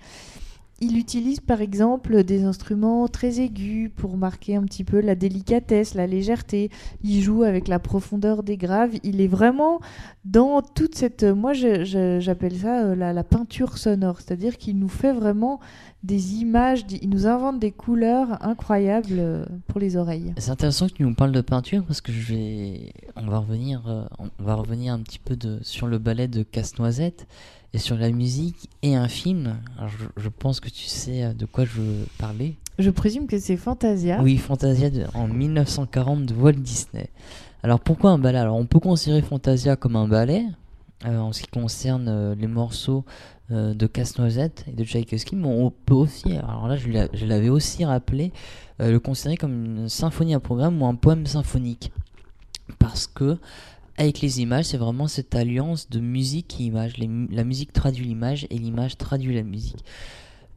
Il 0.83 0.97
utilise 0.97 1.41
par 1.41 1.61
exemple 1.61 2.25
des 2.25 2.45
instruments 2.45 3.07
très 3.07 3.41
aigus 3.41 3.91
pour 3.95 4.17
marquer 4.17 4.57
un 4.57 4.63
petit 4.63 4.83
peu 4.83 5.01
la 5.01 5.15
délicatesse, 5.15 5.93
la 5.93 6.07
légèreté. 6.07 6.71
Il 7.03 7.21
joue 7.21 7.43
avec 7.43 7.69
la 7.69 7.79
profondeur 7.79 8.43
des 8.43 8.57
graves. 8.57 8.97
Il 9.03 9.21
est 9.21 9.29
vraiment 9.29 9.81
dans 10.25 10.63
toute 10.63 10.95
cette... 10.95 11.23
Moi, 11.23 11.53
j'appelle 11.53 12.57
ça 12.57 12.85
euh, 12.85 12.95
la, 12.95 13.25
peinture 13.25 13.77
sonore. 13.77 14.21
C'est-à-dire 14.21 14.57
qu'il 14.57 14.79
nous 14.79 14.89
fait 14.89 15.13
vraiment 15.13 15.61
des 16.03 16.37
images, 16.37 16.87
il 17.03 17.11
nous 17.11 17.27
invente 17.27 17.59
des 17.59 17.73
couleurs 17.73 18.43
incroyables 18.43 19.19
euh, 19.19 19.45
pour 19.67 19.81
les 19.81 19.99
oreilles. 19.99 20.33
C'est 20.39 20.51
intéressant 20.51 20.89
que 20.89 20.95
tu 20.95 21.03
nous 21.03 21.15
parles 21.15 21.33
de 21.33 21.43
peinture 21.43 21.85
parce 21.85 22.01
que 22.01 22.11
on 23.17 23.27
va 23.27 23.39
revenir, 23.39 23.83
euh, 23.87 24.05
on 24.19 24.31
va 24.43 24.55
revenir 24.55 24.95
un 24.95 25.01
petit 25.01 25.19
peu 25.19 25.37
sur 25.61 25.87
le 25.87 25.99
ballet 25.99 26.27
de 26.27 26.43
Casse-Noisette 26.43 27.27
et 27.73 27.79
sur 27.79 27.97
la 27.97 28.11
musique 28.11 28.69
et 28.83 28.97
un 28.97 29.09
film. 29.09 29.57
Alors, 29.79 29.91
je, 29.91 30.05
je 30.23 30.29
pense 30.29 30.61
que 30.61 30.69
tu 30.69 30.85
sais 30.87 31.25
euh, 31.25 31.33
de 31.33 31.47
quoi 31.47 31.65
je 31.65 31.81
veux 31.81 32.07
parler. 32.19 32.57
Je 32.79 32.91
présume 32.91 33.27
que 33.27 33.39
c'est 33.39 33.57
Fantasia. 33.57 34.21
Oui, 34.23 34.37
Fantasia 34.39 34.91
de- 34.91 35.05
en 35.15 35.29
1940 35.29 36.27
de 36.27 36.35
Walt 36.35 36.53
Disney. 36.53 37.09
Alors 37.63 37.81
pourquoi 37.81 38.11
un 38.11 38.19
ballet? 38.19 38.39
Alors 38.39 38.57
on 38.57 38.65
peut 38.67 38.81
considérer 38.81 39.21
Fantasia 39.23 39.77
comme 39.77 39.95
un 39.97 40.09
ballet 40.09 40.45
euh, 41.05 41.19
en 41.19 41.33
ce 41.33 41.43
qui 41.43 41.49
concerne 41.49 42.09
euh, 42.09 42.35
les 42.35 42.47
morceaux 42.47 43.05
euh, 43.51 43.75
de 43.75 43.87
Casse-Noisette 43.87 44.65
et 44.67 44.73
de 44.73 44.83
Tchaïkovski, 44.85 45.37
mais 45.37 45.47
on 45.49 45.71
peut 45.71 45.93
aussi, 45.95 46.37
alors 46.39 46.69
là 46.69 46.77
je 46.77 46.89
l'a- 46.89 47.09
je 47.13 47.27
l'avais 47.27 47.51
aussi 47.51 47.85
rappelé, 47.85 48.33
le 48.79 48.97
considérer 48.99 49.37
comme 49.37 49.53
une 49.67 49.89
symphonie 49.91 50.35
à 50.35 50.41
programme 50.41 50.81
ou 50.81 50.87
un 50.87 50.95
poème 50.95 51.27
symphonique. 51.27 51.93
Parce 52.79 53.07
que 53.07 53.37
avec 54.01 54.23
les 54.23 54.41
images, 54.41 54.65
c'est 54.65 54.79
vraiment 54.79 55.09
cette 55.09 55.35
alliance 55.35 55.91
de 55.91 56.01
musique 56.01 56.59
et 56.59 56.65
image. 56.65 56.95
La 56.97 57.45
musique 57.45 57.71
traduit 57.73 58.07
l'image 58.07 58.47
et 58.49 58.57
l'image 58.57 58.97
traduit 58.97 59.35
la 59.35 59.43
musique. 59.43 59.85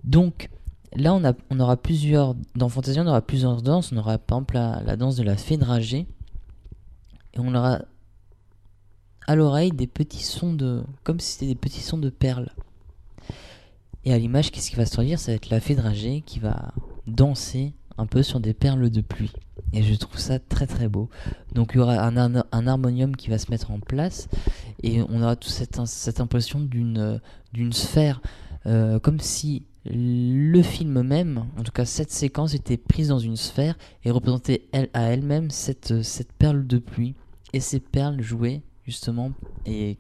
Donc, 0.06 0.50
là, 0.96 1.14
on, 1.50 1.60
aura 1.60 1.76
plusieurs. 1.76 2.36
Dans 2.56 2.70
Fantasia, 2.70 3.04
on 3.04 3.08
aura 3.08 3.22
plusieurs 3.22 3.62
danses. 3.62 3.92
On 3.92 3.98
aura 3.98 4.18
par 4.18 4.38
exemple 4.38 4.56
la, 4.56 4.82
la 4.86 4.96
danse 4.96 5.18
de 5.18 5.24
la 5.24 5.36
fée 5.36 5.58
dragée. 5.58 6.08
Et 7.34 7.40
on 7.40 7.54
aura 7.54 7.82
à 9.28 9.36
l'oreille 9.36 9.72
des 9.72 9.88
petits 9.88 10.24
sons 10.24 10.54
de. 10.54 10.82
Comme 11.04 11.20
si 11.20 11.34
c'était 11.34 11.48
des 11.48 11.56
petits 11.56 11.82
sons 11.82 11.98
de 11.98 12.10
perles. 12.10 12.50
Et 14.06 14.14
à 14.14 14.18
l'image, 14.18 14.52
qu'est-ce 14.52 14.70
qui 14.70 14.78
va 14.78 14.86
se 14.86 14.92
traduire? 14.92 15.20
Ça 15.20 15.34
va 15.34 15.36
être 15.36 15.50
la 15.50 15.60
fée 15.60 15.76
dragée 15.76 16.24
qui 16.26 16.40
va 16.40 16.72
danser 17.08 17.74
un 17.98 18.06
peu 18.06 18.24
sur 18.24 18.40
des 18.40 18.54
perles 18.54 18.90
de 18.90 19.02
pluie. 19.02 19.32
Et 19.72 19.84
je 19.84 19.96
trouve 19.96 20.20
ça 20.20 20.40
très 20.40 20.68
très 20.68 20.88
beau. 20.88 21.10
Donc 21.54 21.72
il 21.74 21.78
y 21.78 21.80
aura 21.80 22.06
un, 22.06 22.68
harmonium 22.68 23.16
qui 23.16 23.30
va 23.30 23.38
se 23.38 23.50
mettre 23.52 23.72
en 23.72 23.80
place 23.80 24.28
et 24.82 25.02
on 25.02 25.22
aura 25.22 25.36
toute 25.36 25.52
cette, 25.52 26.20
impression 26.20 26.60
d'une 26.60 27.74
sphère, 27.74 28.22
euh, 28.66 29.00
comme 29.00 29.20
si 29.20 29.66
le 29.86 30.62
film 30.62 31.02
même, 31.02 31.46
en 31.58 31.64
tout 31.64 31.72
cas 31.72 31.86
cette 31.86 32.12
séquence, 32.12 32.54
était 32.54 32.78
prise 32.78 33.10
dans 33.10 33.20
une 33.20 33.36
sphère 33.36 33.76
et 34.04 34.12
représentait 34.12 34.68
elle, 34.72 34.90
à 34.94 35.04
elle-même 35.04 35.50
cette, 35.50 36.04
cette 36.04 36.32
perle 36.34 36.66
de 36.66 36.78
pluie. 36.78 37.16
Et 37.52 37.60
ces 37.60 37.80
perles 37.80 38.22
jouaient 38.22 38.62
justement 38.86 39.32
et 39.66 39.98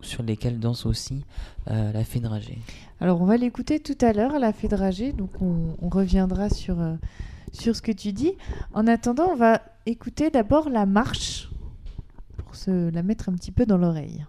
sur 0.00 0.22
lesquelles 0.22 0.58
danse 0.58 0.86
aussi 0.86 1.24
euh, 1.70 1.92
la 1.92 2.04
fée 2.04 2.20
dragée. 2.20 2.58
Alors 3.00 3.20
on 3.20 3.24
va 3.24 3.36
l'écouter 3.36 3.80
tout 3.80 3.98
à 4.00 4.12
l'heure, 4.12 4.38
la 4.38 4.52
fée 4.52 4.68
dragée, 4.68 5.12
donc 5.12 5.30
on, 5.40 5.74
on 5.80 5.88
reviendra 5.88 6.48
sur, 6.48 6.80
euh, 6.80 6.94
sur 7.52 7.74
ce 7.74 7.82
que 7.82 7.92
tu 7.92 8.12
dis. 8.12 8.32
En 8.74 8.86
attendant, 8.86 9.28
on 9.30 9.36
va 9.36 9.62
écouter 9.86 10.30
d'abord 10.30 10.68
la 10.68 10.86
marche 10.86 11.50
pour 12.36 12.54
se 12.54 12.90
la 12.90 13.02
mettre 13.02 13.28
un 13.28 13.32
petit 13.34 13.52
peu 13.52 13.66
dans 13.66 13.78
l'oreille. 13.78 14.24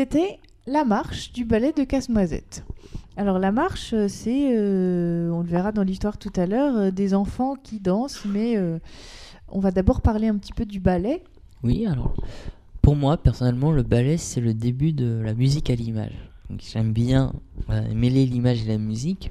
C'était 0.00 0.38
la 0.66 0.86
marche 0.86 1.30
du 1.30 1.44
ballet 1.44 1.74
de 1.74 1.84
Casse-Noisette. 1.84 2.64
Alors 3.18 3.38
la 3.38 3.52
marche, 3.52 3.92
euh, 3.92 4.08
c'est, 4.08 4.56
euh, 4.56 5.30
on 5.30 5.40
le 5.40 5.46
verra 5.46 5.72
dans 5.72 5.82
l'histoire 5.82 6.16
tout 6.16 6.32
à 6.36 6.46
l'heure, 6.46 6.74
euh, 6.74 6.90
des 6.90 7.12
enfants 7.12 7.54
qui 7.54 7.80
dansent, 7.80 8.24
mais 8.24 8.56
on 9.48 9.60
va 9.60 9.70
d'abord 9.70 10.00
parler 10.00 10.28
un 10.28 10.38
petit 10.38 10.54
peu 10.54 10.64
du 10.64 10.80
ballet. 10.80 11.22
Oui, 11.62 11.86
alors 11.86 12.14
pour 12.80 12.96
moi 12.96 13.18
personnellement, 13.18 13.72
le 13.72 13.82
ballet 13.82 14.16
c'est 14.16 14.40
le 14.40 14.54
début 14.54 14.94
de 14.94 15.20
la 15.22 15.34
musique 15.34 15.68
à 15.68 15.74
l'image. 15.74 16.30
J'aime 16.58 16.94
bien 16.94 17.34
mêler 17.94 18.24
l'image 18.24 18.62
et 18.62 18.68
la 18.68 18.78
musique. 18.78 19.30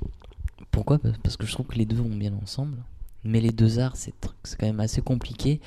Pourquoi? 0.69 0.99
Parce 1.23 1.35
que 1.35 1.47
je 1.47 1.51
trouve 1.51 1.65
que 1.65 1.79
les 1.79 1.87
deux 1.87 1.95
vont 1.95 2.15
bien 2.15 2.33
ensemble. 2.43 2.77
Mais 3.23 3.41
les 3.41 3.51
deux 3.51 3.79
arts, 3.79 3.95
c'est 3.95 4.13
quand 4.59 4.67
même 4.67 4.81
assez 4.81 5.01
compliqué 5.01 5.61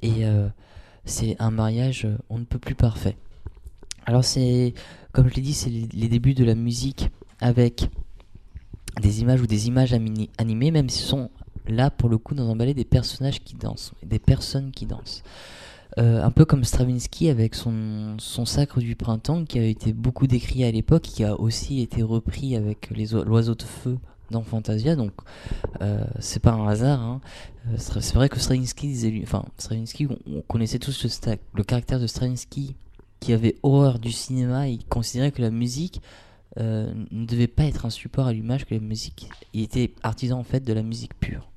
et 0.00 0.22
c'est 1.04 1.34
un 1.40 1.50
mariage 1.50 2.06
on 2.30 2.38
ne 2.38 2.44
peut 2.44 2.60
plus 2.60 2.76
parfait. 2.76 3.16
Alors 4.06 4.24
c'est, 4.24 4.74
comme 5.12 5.28
je 5.28 5.34
l'ai 5.34 5.42
dit, 5.42 5.54
c'est 5.54 5.70
les, 5.70 6.08
débuts 6.08 6.34
de 6.34 6.44
la 6.44 6.54
musique 6.54 7.10
avec 7.40 7.88
des 9.00 9.20
images 9.22 9.40
ou 9.40 9.46
des 9.46 9.66
images 9.66 9.92
animées, 9.92 10.70
même 10.70 10.88
si 10.88 10.98
ce 10.98 11.08
sont 11.08 11.30
là 11.66 11.90
pour 11.90 12.08
le 12.08 12.18
coup 12.18 12.34
dans 12.34 12.50
un 12.50 12.56
ballet 12.56 12.74
des 12.74 12.84
personnages 12.84 13.42
qui 13.42 13.56
dansent, 13.56 13.92
des 14.04 14.18
personnes 14.18 14.70
qui 14.70 14.86
dansent. 14.86 15.22
Euh, 15.98 16.22
un 16.22 16.30
peu 16.32 16.44
comme 16.44 16.64
Stravinsky 16.64 17.28
avec 17.28 17.54
son, 17.54 18.16
Sacre 18.18 18.80
du 18.80 18.96
printemps 18.96 19.44
qui 19.44 19.60
a 19.60 19.64
été 19.64 19.92
beaucoup 19.92 20.26
décrié 20.26 20.66
à 20.66 20.70
l'époque, 20.70 21.02
qui 21.02 21.24
a 21.24 21.38
aussi 21.38 21.80
été 21.80 22.02
repris 22.02 22.56
avec 22.56 22.90
l'oiseau 22.90 23.54
de 23.54 23.62
feu 23.62 23.98
dans 24.30 24.42
Fantasia, 24.42 24.96
donc 24.96 25.12
euh, 25.82 26.04
c'est 26.18 26.40
pas 26.40 26.52
un 26.52 26.66
hasard. 26.66 27.00
hein. 27.00 27.20
Euh, 27.68 27.76
c'est 27.78 28.14
vrai 28.14 28.28
que 28.28 28.40
Stravinsky 28.40 28.88
disait 28.88 29.20
enfin 29.22 29.44
Stravinsky, 29.58 30.08
on, 30.08 30.18
on 30.26 30.40
connaissait 30.42 30.78
tous 30.78 31.04
le, 31.04 31.36
le 31.54 31.62
caractère 31.62 32.00
de 32.00 32.06
Stravinsky 32.06 32.74
qui 33.24 33.32
avait 33.32 33.56
horreur 33.62 33.98
du 33.98 34.12
cinéma, 34.12 34.68
il 34.68 34.84
considérait 34.84 35.32
que 35.32 35.40
la 35.40 35.50
musique 35.50 36.02
euh, 36.58 36.92
ne 37.10 37.24
devait 37.24 37.46
pas 37.48 37.64
être 37.64 37.86
un 37.86 37.90
support 37.90 38.26
à 38.26 38.32
l'image, 38.32 38.66
que 38.66 38.74
la 38.74 38.80
musique, 38.80 39.28
il 39.54 39.62
était 39.62 39.94
artisan 40.02 40.38
en 40.38 40.44
fait 40.44 40.60
de 40.62 40.72
la 40.74 40.82
musique 40.82 41.18
pure. 41.18 41.48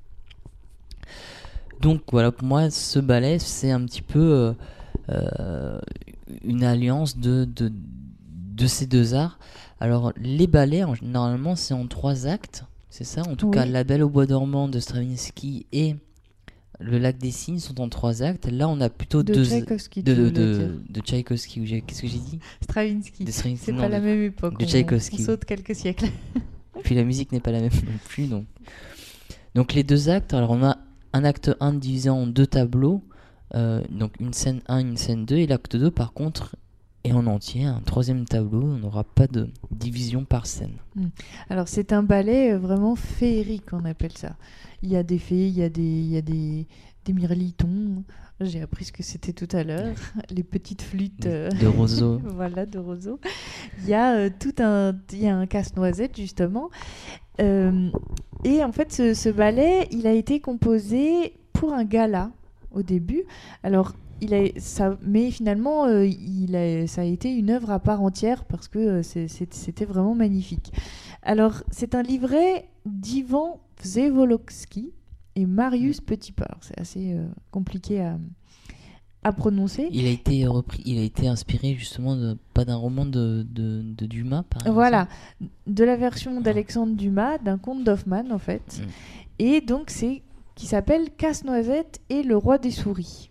Donc 1.80 2.00
voilà, 2.10 2.32
pour 2.32 2.48
moi, 2.48 2.70
ce 2.70 2.98
ballet, 2.98 3.38
c'est 3.38 3.70
un 3.70 3.84
petit 3.84 4.02
peu 4.02 4.18
euh, 4.18 4.52
euh, 5.10 5.80
une 6.42 6.64
alliance 6.64 7.18
de, 7.18 7.44
de, 7.44 7.70
de 7.70 8.66
ces 8.66 8.86
deux 8.86 9.14
arts. 9.14 9.38
Alors, 9.78 10.12
les 10.16 10.46
ballets, 10.46 10.84
en- 10.84 10.94
normalement, 11.02 11.54
c'est 11.54 11.74
en 11.74 11.86
trois 11.86 12.26
actes, 12.26 12.64
c'est 12.90 13.04
ça? 13.04 13.22
En 13.28 13.36
tout 13.36 13.46
Oui. 13.48 13.54
cas, 13.54 13.66
La 13.66 13.84
Belle 13.84 14.02
au 14.02 14.08
Bois 14.08 14.26
dormant 14.26 14.68
de 14.68 14.80
Stravinsky 14.80 15.66
et 15.72 15.94
Le 16.80 16.98
Lac 16.98 17.18
des 17.18 17.30
Cygnes 17.32 17.58
sont 17.58 17.80
en 17.80 17.88
trois 17.88 18.22
actes. 18.22 18.46
Là, 18.46 18.68
on 18.68 18.80
a 18.80 18.88
plutôt 18.88 19.22
De 19.24 19.34
deux. 19.34 19.44
Tchaïkovski, 19.44 20.02
de, 20.04 20.14
de, 20.14 20.28
de, 20.30 20.80
de 20.88 21.00
Tchaïkovski, 21.00 21.82
qu'est-ce 21.86 22.02
que 22.02 22.08
j'ai 22.08 22.18
dit 22.18 22.38
Stravinsky. 22.62 23.24
De 23.24 23.30
Stravinsky, 23.32 23.64
C'est 23.66 23.72
pas 23.72 23.88
la 23.88 24.00
même 24.00 24.22
époque. 24.22 24.58
de 24.58 24.64
on- 24.64 24.68
Tchaïkovski. 24.68 25.16
On 25.20 25.24
saute 25.24 25.44
quelques 25.44 25.74
siècles. 25.74 26.06
Puis 26.84 26.94
la 26.94 27.02
musique 27.02 27.32
n'est 27.32 27.40
pas 27.40 27.50
la 27.50 27.60
même 27.60 27.72
non 27.72 27.98
plus, 28.06 28.26
donc. 28.28 28.44
Donc 29.56 29.72
les 29.74 29.82
deux 29.82 30.08
actes, 30.08 30.34
alors 30.34 30.50
on 30.52 30.62
a 30.62 30.78
un 31.12 31.24
acte 31.24 31.50
1 31.58 31.72
divisé 31.74 32.10
en 32.10 32.26
deux 32.28 32.46
tableaux, 32.46 33.02
euh, 33.56 33.82
donc 33.90 34.12
une 34.20 34.32
scène 34.32 34.60
1, 34.68 34.78
une 34.80 34.96
scène 34.96 35.24
2, 35.24 35.36
et 35.38 35.46
l'acte 35.48 35.74
2 35.76 35.90
par 35.90 36.12
contre 36.12 36.54
est 37.04 37.12
en 37.12 37.26
entier, 37.26 37.64
un 37.64 37.80
troisième 37.80 38.24
tableau, 38.24 38.62
on 38.62 38.78
n'aura 38.78 39.04
pas 39.04 39.26
de 39.26 39.48
division 39.70 40.24
par 40.24 40.46
scène. 40.46 40.76
Alors 41.48 41.68
c'est 41.68 41.92
un 41.92 42.02
ballet 42.02 42.52
euh, 42.52 42.58
vraiment 42.58 42.96
féerique, 42.96 43.72
on 43.72 43.84
appelle 43.84 44.16
ça. 44.16 44.36
Il 44.82 44.90
y 44.90 44.96
a 44.96 45.02
des 45.02 45.18
fées, 45.18 45.48
il 45.48 45.56
y 45.56 45.62
a 45.62 45.68
des, 45.68 45.82
il 45.82 46.10
y 46.10 46.16
a 46.16 46.22
des, 46.22 46.66
des 47.04 47.12
mirlitons. 47.12 48.04
J'ai 48.40 48.62
appris 48.62 48.84
ce 48.84 48.92
que 48.92 49.02
c'était 49.02 49.32
tout 49.32 49.48
à 49.56 49.64
l'heure, 49.64 49.96
les 50.30 50.44
petites 50.44 50.82
flûtes 50.82 51.26
euh, 51.26 51.50
De 51.50 51.66
roseau. 51.66 52.20
voilà, 52.24 52.66
de 52.66 52.78
roseau. 52.78 53.18
Il 53.82 53.88
y 53.88 53.94
a 53.94 54.14
euh, 54.14 54.30
tout 54.38 54.54
un, 54.60 54.94
il 55.12 55.22
y 55.22 55.28
a 55.28 55.36
un 55.36 55.46
casse-noisette 55.46 56.16
justement. 56.16 56.70
Euh, 57.40 57.90
et 58.44 58.62
en 58.62 58.70
fait, 58.70 58.92
ce, 58.92 59.14
ce 59.14 59.28
ballet, 59.28 59.88
il 59.90 60.06
a 60.06 60.12
été 60.12 60.38
composé 60.40 61.34
pour 61.52 61.72
un 61.72 61.84
gala 61.84 62.30
au 62.72 62.82
début. 62.82 63.24
Alors, 63.64 63.94
il 64.20 64.34
a, 64.34 64.48
ça, 64.58 64.98
mais 65.02 65.30
finalement, 65.30 65.84
euh, 65.84 66.06
il 66.06 66.56
a, 66.56 66.86
ça 66.86 67.02
a 67.02 67.04
été 67.04 67.32
une 67.32 67.50
œuvre 67.50 67.70
à 67.70 67.78
part 67.78 68.02
entière 68.02 68.44
parce 68.44 68.68
que 68.68 68.78
euh, 68.78 69.02
c'était 69.26 69.84
vraiment 69.84 70.14
magnifique. 70.14 70.72
Alors, 71.22 71.62
c'est 71.70 71.94
un 71.94 72.02
livret 72.02 72.68
d'Ivan 72.86 73.60
Vsevolowski 73.82 74.92
et 75.36 75.46
Marius 75.46 76.00
Petipa. 76.00 76.44
Alors, 76.44 76.62
C'est 76.62 76.80
assez 76.80 77.12
euh, 77.12 77.26
compliqué 77.50 78.00
à, 78.00 78.18
à 79.24 79.32
prononcer. 79.32 79.88
Il 79.92 80.06
a 80.06 80.10
été 80.10 80.46
repris, 80.46 80.82
il 80.84 80.98
a 80.98 81.02
été 81.02 81.28
inspiré 81.28 81.74
justement 81.74 82.16
de, 82.16 82.36
pas 82.54 82.64
d'un 82.64 82.76
roman 82.76 83.06
de, 83.06 83.46
de, 83.48 83.82
de 83.82 84.06
Dumas, 84.06 84.42
par 84.44 84.62
exemple. 84.62 84.74
Voilà, 84.74 85.08
de 85.66 85.84
la 85.84 85.96
version 85.96 86.40
d'Alexandre 86.40 86.94
Dumas, 86.94 87.38
d'un 87.38 87.58
conte 87.58 87.84
d'Hoffmann 87.84 88.32
en 88.32 88.38
fait. 88.38 88.80
Mm. 88.80 88.88
Et 89.40 89.60
donc 89.60 89.90
c'est 89.90 90.22
qui 90.54 90.66
s'appelle 90.66 91.10
Casse-Noisette 91.16 92.00
et 92.10 92.24
le 92.24 92.36
roi 92.36 92.58
des 92.58 92.72
souris. 92.72 93.30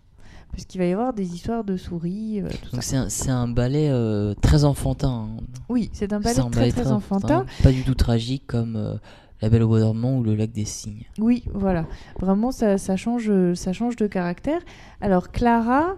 Parce 0.51 0.65
qu'il 0.65 0.81
va 0.81 0.87
y 0.87 0.91
avoir 0.93 1.13
des 1.13 1.35
histoires 1.35 1.63
de 1.63 1.77
souris, 1.77 2.41
euh, 2.41 2.47
tout 2.63 2.71
Donc 2.71 2.83
ça. 2.83 3.09
c'est 3.09 3.29
un, 3.29 3.47
ballet 3.47 3.89
euh, 3.89 4.33
très 4.41 4.63
enfantin. 4.63 5.29
hein. 5.39 5.43
Oui, 5.69 5.89
c'est 5.93 6.11
un 6.13 6.19
ballet 6.19 6.39
un 6.39 6.49
très 6.49 6.61
ballet 6.61 6.71
très 6.71 6.91
enfantin. 6.91 7.45
Pas 7.61 7.71
du 7.71 7.83
tout 7.83 7.93
tragique 7.93 8.43
comme 8.47 8.75
euh, 8.75 8.95
La 9.41 9.49
Belle 9.49 9.63
au 9.63 9.67
bois 9.67 9.79
dormant 9.79 10.17
ou 10.17 10.23
Le 10.23 10.35
lac 10.35 10.51
des 10.51 10.65
cygnes. 10.65 11.03
Oui, 11.19 11.43
voilà. 11.53 11.85
Vraiment, 12.19 12.51
ça, 12.51 12.77
ça 12.79 12.95
change, 12.95 13.31
ça 13.53 13.71
change 13.71 13.95
de 13.97 14.07
caractère. 14.07 14.61
Alors, 14.99 15.29
Clara, 15.31 15.97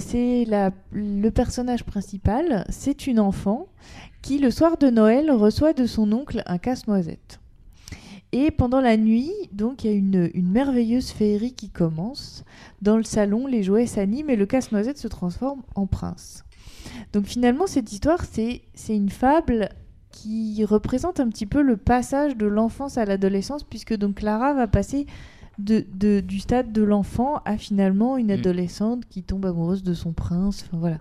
c'est 0.00 0.44
le 0.92 1.28
personnage 1.30 1.84
principal. 1.84 2.66
C'est 2.68 3.06
une 3.06 3.20
enfant 3.20 3.68
qui, 4.20 4.38
le 4.38 4.50
soir 4.50 4.76
de 4.76 4.90
Noël, 4.90 5.30
reçoit 5.30 5.72
de 5.72 5.86
son 5.86 6.12
oncle 6.12 6.42
un 6.44 6.58
casse-noisette. 6.58 7.40
Et 8.32 8.50
pendant 8.50 8.80
la 8.82 8.96
nuit, 8.98 9.32
donc, 9.52 9.84
il 9.84 9.90
y 9.90 9.94
a 9.94 9.96
une, 9.96 10.30
une 10.34 10.50
merveilleuse 10.50 11.10
féerie 11.10 11.54
qui 11.54 11.70
commence. 11.70 12.44
Dans 12.82 12.96
le 12.98 13.02
salon, 13.02 13.46
les 13.46 13.62
jouets 13.62 13.86
s'animent 13.86 14.28
et 14.30 14.36
le 14.36 14.44
casse-noisette 14.46 14.98
se 14.98 15.08
transforme 15.08 15.62
en 15.74 15.86
prince. 15.86 16.44
Donc, 17.12 17.24
finalement, 17.24 17.66
cette 17.66 17.90
histoire, 17.92 18.24
c'est 18.24 18.62
une 18.88 19.08
fable 19.08 19.70
qui 20.10 20.64
représente 20.64 21.20
un 21.20 21.28
petit 21.28 21.46
peu 21.46 21.62
le 21.62 21.76
passage 21.76 22.36
de 22.36 22.46
l'enfance 22.46 22.98
à 22.98 23.04
l'adolescence, 23.04 23.62
puisque 23.62 23.96
donc 23.96 24.16
Clara 24.16 24.52
va 24.52 24.66
passer 24.66 25.06
de, 25.58 25.84
de- 25.94 26.20
du 26.20 26.40
stade 26.40 26.72
de 26.72 26.82
l'enfant 26.82 27.40
à 27.44 27.56
finalement 27.56 28.16
une 28.16 28.28
Mm. 28.28 28.40
adolescente 28.40 29.04
qui 29.08 29.22
tombe 29.22 29.46
amoureuse 29.46 29.82
de 29.82 29.94
son 29.94 30.12
prince. 30.12 30.64
Enfin, 30.66 30.78
voilà. 30.78 30.98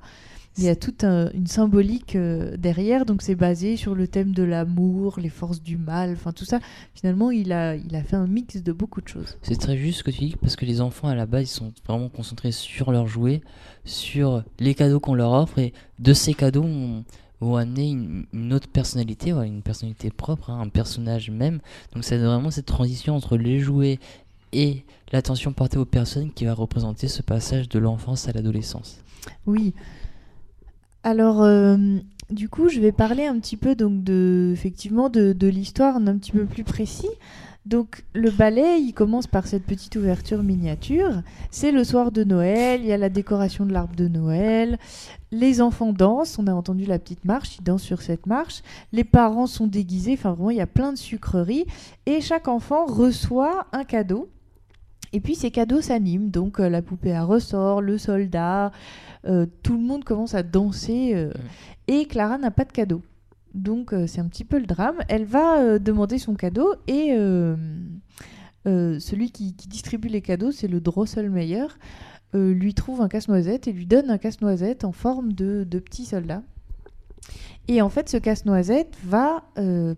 Il 0.58 0.63
y 0.63 0.70
a 0.70 0.76
toute 0.76 1.04
un- 1.04 1.30
une 1.34 1.48
symbolique 1.48 2.15
euh, 2.15 2.58
derrière, 2.58 3.06
donc 3.06 3.22
c'est 3.22 3.36
basé 3.36 3.78
sur 3.78 3.93
le 3.96 4.08
thème 4.08 4.32
de 4.34 4.43
l'amour, 4.43 5.20
les 5.20 5.30
forces 5.30 5.62
du 5.62 5.78
mal, 5.78 6.13
enfin 6.13 6.32
tout 6.32 6.46
ça. 6.46 6.60
Finalement, 6.96 7.30
il 7.32 7.52
a, 7.52 7.76
il 7.76 7.96
a 7.96 8.02
fait 8.04 8.15
un 8.15 8.28
mix 8.28 8.63
de 8.63 8.72
beaucoup 8.72 9.02
de 9.02 9.08
choses. 9.08 9.38
C'est 9.43 9.60
très 9.60 9.78
juste 9.78 10.00
ce 10.00 10.04
que 10.04 10.12
tu 10.12 10.20
dis 10.26 10.36
parce 10.41 10.56
que 10.56 10.65
les 10.65 10.82
enfants 10.82 11.08
à 11.10 11.15
la 11.15 11.26
base 11.26 11.43
ils 11.43 11.54
sont 11.54 11.74
vraiment 11.88 12.10
concentrés 12.10 12.52
sur 12.52 12.91
leurs 12.91 13.08
jouets, 13.08 13.41
sur 13.86 14.43
les 14.60 14.74
cadeaux 14.76 15.00
qu'on 15.00 15.13
leur 15.13 15.32
offre 15.32 15.60
et 15.60 15.74
de 16.00 16.13
ces 16.13 16.34
cadeaux 16.34 16.63
on 16.63 17.04
vont 17.39 17.56
amener 17.56 17.91
une, 17.91 18.26
une 18.34 18.52
autre 18.52 18.67
personnalité, 18.67 19.32
voilà, 19.32 19.48
une 19.48 19.62
personnalité 19.62 20.10
propre, 20.10 20.50
hein, 20.50 20.60
un 20.60 20.70
personnage 20.70 21.30
même. 21.30 21.60
Donc 21.93 22.04
c'est 22.04 22.17
vraiment 22.17 22.50
cette 22.50 22.65
transition 22.65 23.15
entre 23.15 23.38
les 23.38 23.60
jouets 23.60 24.00
et 24.54 24.84
l'attention 25.12 25.54
portée 25.54 25.78
aux 25.78 25.86
personnes 25.86 26.32
qui 26.32 26.46
va 26.46 26.56
représenter 26.56 27.08
ce 27.08 27.22
passage 27.22 27.70
de 27.70 27.78
l'enfance 27.78 28.28
à 28.28 28.32
l'adolescence. 28.32 28.98
Oui. 29.46 29.74
Alors, 31.03 31.43
euh, 31.43 31.77
du 32.29 32.49
coup, 32.49 32.69
je 32.69 32.79
vais 32.79 32.91
parler 32.91 33.25
un 33.25 33.39
petit 33.39 33.57
peu 33.57 33.75
donc 33.75 34.03
de, 34.03 34.51
effectivement, 34.53 35.10
de, 35.10 35.33
de 35.33 35.47
l'histoire 35.47 35.95
un 35.97 36.17
petit 36.17 36.31
peu 36.31 36.45
plus 36.45 36.63
précis. 36.63 37.10
Donc, 37.67 38.05
le 38.13 38.31
ballet, 38.31 38.79
il 38.79 38.93
commence 38.93 39.27
par 39.27 39.45
cette 39.45 39.65
petite 39.65 39.97
ouverture 39.97 40.41
miniature. 40.41 41.21
C'est 41.51 41.73
le 41.73 41.83
soir 41.83 42.13
de 42.13 42.23
Noël, 42.23 42.79
il 42.81 42.88
y 42.88 42.93
a 42.93 42.97
la 42.97 43.10
décoration 43.10 43.65
de 43.65 43.73
l'arbre 43.73 43.93
de 43.93 44.07
Noël. 44.07 44.79
Les 45.31 45.60
enfants 45.60 45.91
dansent, 45.91 46.39
on 46.39 46.47
a 46.47 46.53
entendu 46.53 46.86
la 46.86 46.97
petite 46.97 47.25
marche, 47.25 47.57
ils 47.57 47.63
dansent 47.63 47.83
sur 47.83 48.01
cette 48.01 48.25
marche. 48.25 48.62
Les 48.93 49.03
parents 49.03 49.47
sont 49.47 49.67
déguisés, 49.67 50.13
enfin 50.13 50.31
vraiment, 50.31 50.51
il 50.51 50.57
y 50.57 50.62
a 50.62 50.67
plein 50.67 50.93
de 50.93 50.97
sucreries. 50.97 51.65
Et 52.05 52.21
chaque 52.21 52.47
enfant 52.47 52.86
reçoit 52.86 53.67
un 53.73 53.83
cadeau. 53.83 54.29
Et 55.13 55.20
puis 55.20 55.36
ces 55.36 55.52
cadeaux 55.52 55.82
s'animent, 55.82 56.30
donc 56.30 56.60
euh, 56.60 56.70
la 56.70 56.82
poupée 56.82 57.13
à 57.13 57.24
ressort, 57.24 57.82
le 57.82 57.98
soldat, 57.98 58.72
euh, 59.26 59.46
tout 59.63 59.74
le 59.74 59.84
monde 59.84 60.04
commence 60.04 60.36
à 60.36 60.43
danser 60.43 61.13
euh, 61.15 61.32
et 61.88 62.06
Clara 62.06 62.38
n'a 62.38 62.52
pas 62.52 62.65
de 62.65 62.72
cadeau. 62.72 63.02
Donc 63.54 63.96
c'est 64.06 64.20
un 64.20 64.28
petit 64.28 64.43
peu 64.43 64.60
le 64.60 64.67
drame. 64.67 64.98
Elle 65.08 65.26
va 65.26 65.80
demander 65.80 66.20
son 66.20 66.36
cadeau 66.36 66.76
et 66.86 67.15
celui 68.65 69.32
qui, 69.32 69.56
qui 69.56 69.67
distribue 69.67 70.10
les 70.10 70.22
cadeaux, 70.22 70.52
c'est 70.52 70.67
le 70.67 70.80
Drosselmeyer, 70.80 71.65
lui 72.36 72.76
trouve 72.76 73.02
un 73.02 73.08
casse-noisette 73.08 73.67
et 73.67 73.72
lui 73.72 73.88
donne 73.88 74.12
un 74.12 74.20
casse-noisette 74.20 74.84
en 74.84 74.91
forme 74.91 75.34
de, 75.34 75.63
de 75.63 75.80
petit 75.80 76.06
soldat. 76.06 76.43
Et 77.67 77.82
en 77.82 77.89
fait, 77.89 78.10
ce 78.10 78.17
casse-noisette 78.17 78.96
va, 79.04 79.43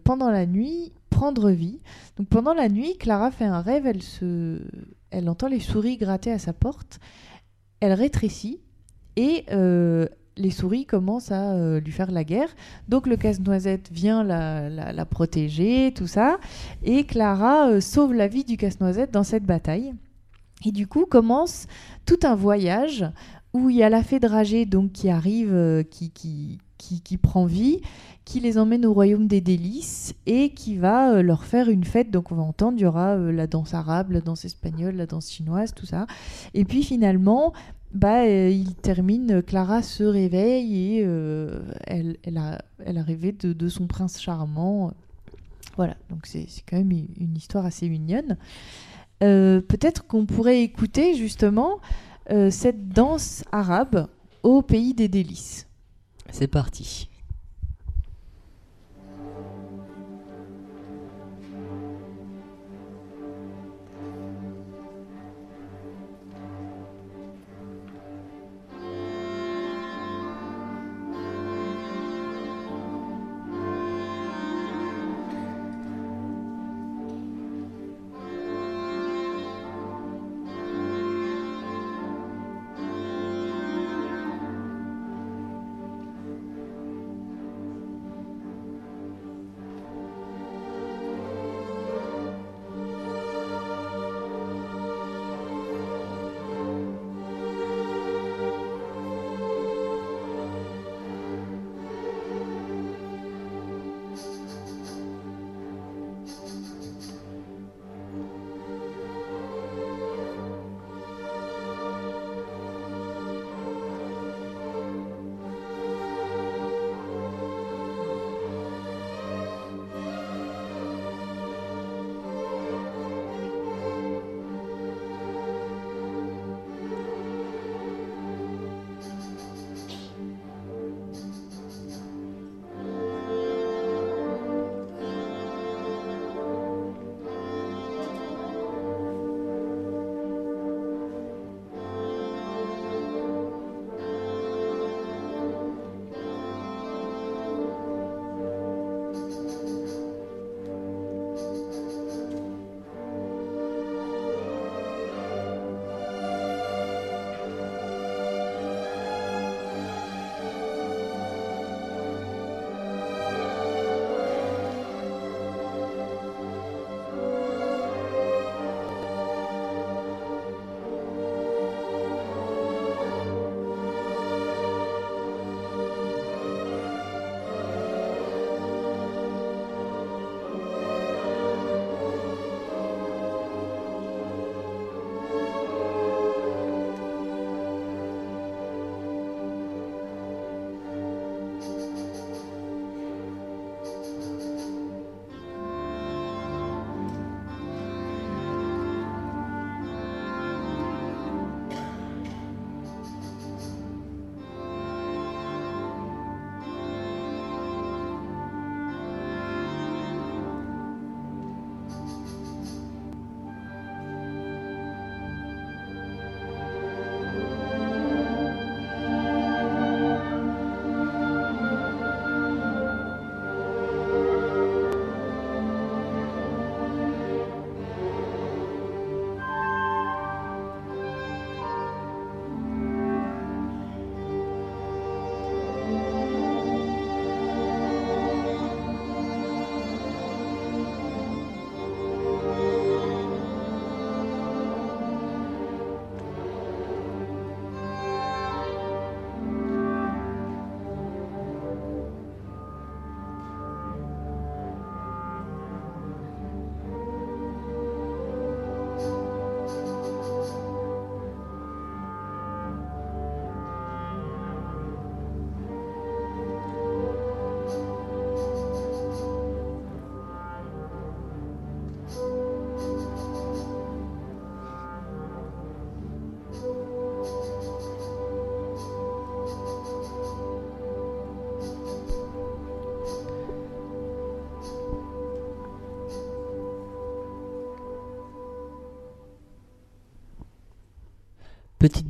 pendant 0.06 0.30
la 0.32 0.46
nuit, 0.46 0.94
prendre 1.10 1.50
vie. 1.50 1.82
Donc 2.18 2.30
pendant 2.30 2.54
la 2.54 2.70
nuit, 2.70 2.98
Clara 2.98 3.30
fait 3.30 3.46
un 3.46 3.60
rêve, 3.60 3.88
elle, 3.88 4.04
se... 4.04 4.62
elle 5.12 5.30
entend 5.30 5.48
les 5.48 5.60
souris 5.60 5.98
gratter 5.98 6.32
à 6.32 6.40
sa 6.40 6.54
porte, 6.54 7.00
elle 7.80 7.94
rétrécit 7.94 8.60
et 9.16 9.46
euh, 9.52 10.08
les 10.38 10.52
souris 10.52 10.86
commencent 10.86 11.32
à 11.32 11.52
euh, 11.54 11.80
lui 11.80 11.92
faire 11.92 12.12
la 12.12 12.24
guerre. 12.24 12.50
Donc 12.88 13.08
le 13.08 13.18
casse-noisette 13.18 13.90
vient 13.92 14.24
la, 14.24 14.70
la- 14.70 15.06
protéger, 15.06 15.92
tout 15.94 16.08
ça, 16.08 16.40
et 16.84 17.06
Clara 17.06 17.70
euh, 17.70 17.82
sauve 17.82 18.14
la 18.14 18.28
vie 18.28 18.44
du 18.46 18.56
casse-noisette 18.56 19.12
dans 19.12 19.24
cette 19.24 19.44
bataille. 19.46 19.94
Et 20.66 20.72
du 20.72 20.88
coup 20.88 21.06
commence 21.06 21.68
tout 22.06 22.20
un 22.24 22.36
voyage 22.36 23.06
où 23.54 23.70
il 23.70 23.78
y 23.78 23.84
a 23.84 23.90
la 23.90 24.04
fée 24.04 24.20
dragée 24.20 24.66
donc 24.66 24.92
qui 24.92 25.10
arrive, 25.10 25.84
qui, 25.90 26.12
qui, 26.12 26.60
qui, 26.80 27.18
prend 27.18 27.46
vie, 27.46 27.82
qui 28.26 28.40
les 28.40 28.58
emmène 28.58 28.86
au 28.86 28.94
royaume 28.94 29.28
des 29.28 29.42
délices 29.42 30.16
et 30.26 30.52
qui 30.52 30.78
va 30.78 31.12
euh, 31.12 31.22
leur 31.22 31.44
faire 31.44 31.70
une 31.70 31.84
fête. 31.84 32.10
Donc 32.10 32.32
on 32.32 32.36
va 32.36 32.44
entendre, 32.44 32.78
il 32.78 32.82
y 32.82 32.86
aura 32.86 33.16
euh, 33.16 33.32
la 33.32 33.48
danse 33.48 33.74
arabe, 33.74 34.12
la 34.12 34.22
danse 34.22 34.46
espagnole, 34.46 34.96
la 34.96 35.06
danse 35.06 35.30
chinoise, 35.30 35.74
tout 35.76 35.86
ça. 35.86 36.08
Et 36.54 36.66
puis 36.66 36.84
finalement, 36.84 37.54
bah, 37.94 38.24
euh, 38.24 38.50
il 38.50 38.76
termine, 38.76 39.42
Clara 39.44 39.84
se 39.84 40.04
réveille 40.04 40.98
et 40.98 41.08
elle, 41.88 42.38
a, 42.38 42.60
elle 42.86 42.98
a 42.98 43.04
rêvé 43.04 43.32
de, 43.32 43.68
son 43.68 43.88
prince 43.88 44.20
charmant. 44.20 44.94
Voilà, 45.76 45.96
donc 46.10 46.26
c'est 46.26 46.48
quand 46.68 46.78
même 46.78 46.92
une 46.92 47.38
histoire 47.38 47.66
assez 47.66 47.88
mignonne. 47.90 48.38
Peut-être 49.20 50.08
qu'on 50.08 50.26
pourrait 50.26 50.62
écouter 50.62 51.16
justement 51.16 51.80
cette 52.50 52.90
danse 52.90 53.44
arabe 53.52 54.08
au 54.44 54.62
pays 54.62 54.94
des 54.94 55.08
délices. 55.08 55.69
C'est 56.32 56.48
parti. 56.48 57.10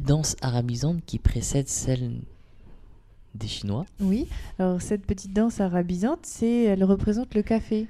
Danse 0.09 0.35
arabisante 0.41 1.05
qui 1.05 1.19
précède 1.19 1.67
celle 1.67 2.21
des 3.35 3.45
Chinois. 3.47 3.85
Oui, 3.99 4.27
alors 4.57 4.81
cette 4.81 5.05
petite 5.05 5.33
danse 5.33 5.61
arabisante, 5.61 6.21
c'est, 6.23 6.63
elle 6.63 6.83
représente 6.83 7.35
le 7.35 7.43
café. 7.43 7.85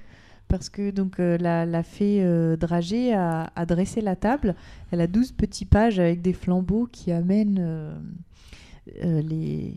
Parce 0.49 0.67
que 0.69 0.91
donc 0.91 1.19
euh, 1.19 1.37
la, 1.37 1.65
la 1.65 1.81
fée 1.81 2.21
euh, 2.21 2.57
dragée 2.57 3.13
a, 3.13 3.53
a 3.55 3.65
dressé 3.65 4.01
la 4.01 4.17
table. 4.17 4.55
Elle 4.91 4.99
a 4.99 5.07
12 5.07 5.31
petits 5.31 5.63
pages 5.63 5.97
avec 5.97 6.21
des 6.21 6.33
flambeaux 6.33 6.89
qui 6.91 7.13
amènent 7.13 7.59
euh, 7.61 7.97
euh, 9.05 9.21
les, 9.21 9.73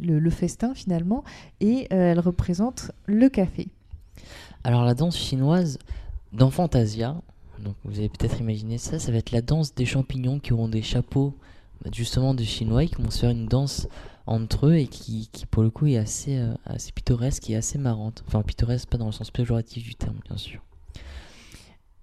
le, 0.00 0.18
le 0.18 0.30
festin 0.30 0.74
finalement. 0.74 1.24
Et 1.60 1.88
elle 1.90 2.20
représente 2.20 2.92
le 3.04 3.28
café. 3.28 3.68
Alors 4.64 4.84
la 4.84 4.94
danse 4.94 5.18
chinoise 5.18 5.78
dans 6.32 6.50
Fantasia, 6.50 7.20
donc 7.62 7.74
vous 7.84 7.98
avez 7.98 8.08
peut-être 8.08 8.40
imaginé 8.40 8.78
ça, 8.78 8.98
ça 8.98 9.12
va 9.12 9.18
être 9.18 9.32
la 9.32 9.42
danse 9.42 9.74
des 9.74 9.84
champignons 9.84 10.38
qui 10.38 10.54
auront 10.54 10.68
des 10.68 10.82
chapeaux 10.82 11.34
justement 11.92 12.34
de 12.34 12.42
chinois 12.42 12.86
qui 12.86 12.96
vont 12.96 13.10
se 13.10 13.20
faire 13.20 13.30
une 13.30 13.46
danse 13.46 13.88
entre 14.26 14.68
eux 14.68 14.76
et 14.76 14.86
qui, 14.86 15.28
qui, 15.32 15.46
pour 15.46 15.62
le 15.62 15.70
coup 15.70 15.86
est 15.86 15.96
assez, 15.96 16.38
euh, 16.38 16.54
assez 16.64 16.92
pittoresque 16.92 17.50
et 17.50 17.56
assez 17.56 17.78
marrante. 17.78 18.22
Enfin 18.26 18.42
pittoresque 18.42 18.88
pas 18.88 18.98
dans 18.98 19.06
le 19.06 19.12
sens 19.12 19.30
péjoratif 19.30 19.82
du 19.82 19.94
terme 19.94 20.18
bien 20.24 20.36
sûr. 20.36 20.60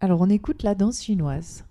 Alors 0.01 0.21
on 0.21 0.29
écoute 0.29 0.63
la 0.63 0.75
danse 0.75 1.01
chinoise. 1.01 1.63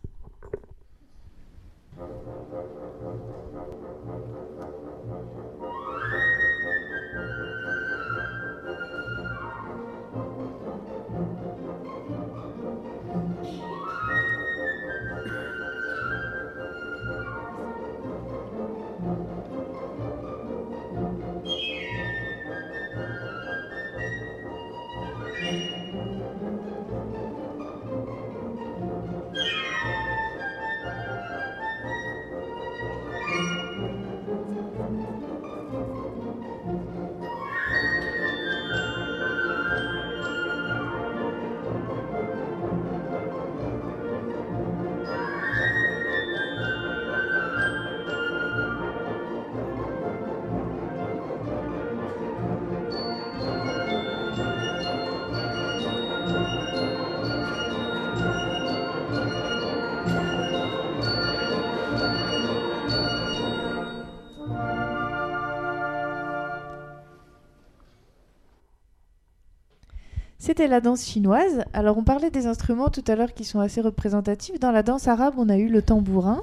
C'était 70.59 70.71
la 70.71 70.81
danse 70.81 71.05
chinoise. 71.07 71.63
Alors 71.73 71.99
on 71.99 72.03
parlait 72.03 72.33
des 72.33 72.49
instruments 72.49 72.89
tout 72.89 73.05
à 73.07 73.15
l'heure 73.15 73.33
qui 73.33 73.45
sont 73.45 73.61
assez 73.61 73.81
représentatifs. 73.81 74.59
Dans 74.59 74.73
la 74.73 74.83
danse 74.83 75.07
arabe, 75.07 75.35
on 75.37 75.49
a 75.51 75.57
eu 75.57 75.69
le 75.69 75.83
tambourin. 75.83 76.43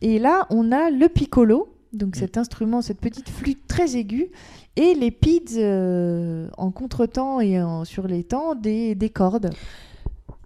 Et 0.00 0.20
là, 0.20 0.46
on 0.50 0.70
a 0.70 0.90
le 0.90 1.08
piccolo, 1.08 1.74
donc 1.92 2.14
Mm. 2.14 2.20
cet 2.20 2.36
instrument, 2.38 2.82
cette 2.82 3.00
petite 3.00 3.28
flûte 3.28 3.66
très 3.66 3.96
aiguë, 3.96 4.30
et 4.76 4.94
les 4.94 5.10
pids 5.10 5.42
euh, 5.56 6.46
en 6.56 6.70
contretemps 6.70 7.40
et 7.40 7.60
en- 7.60 7.84
sur 7.84 8.06
les 8.06 8.22
temps 8.22 8.54
des, 8.54 8.94
des 8.94 9.10
cordes. 9.10 9.50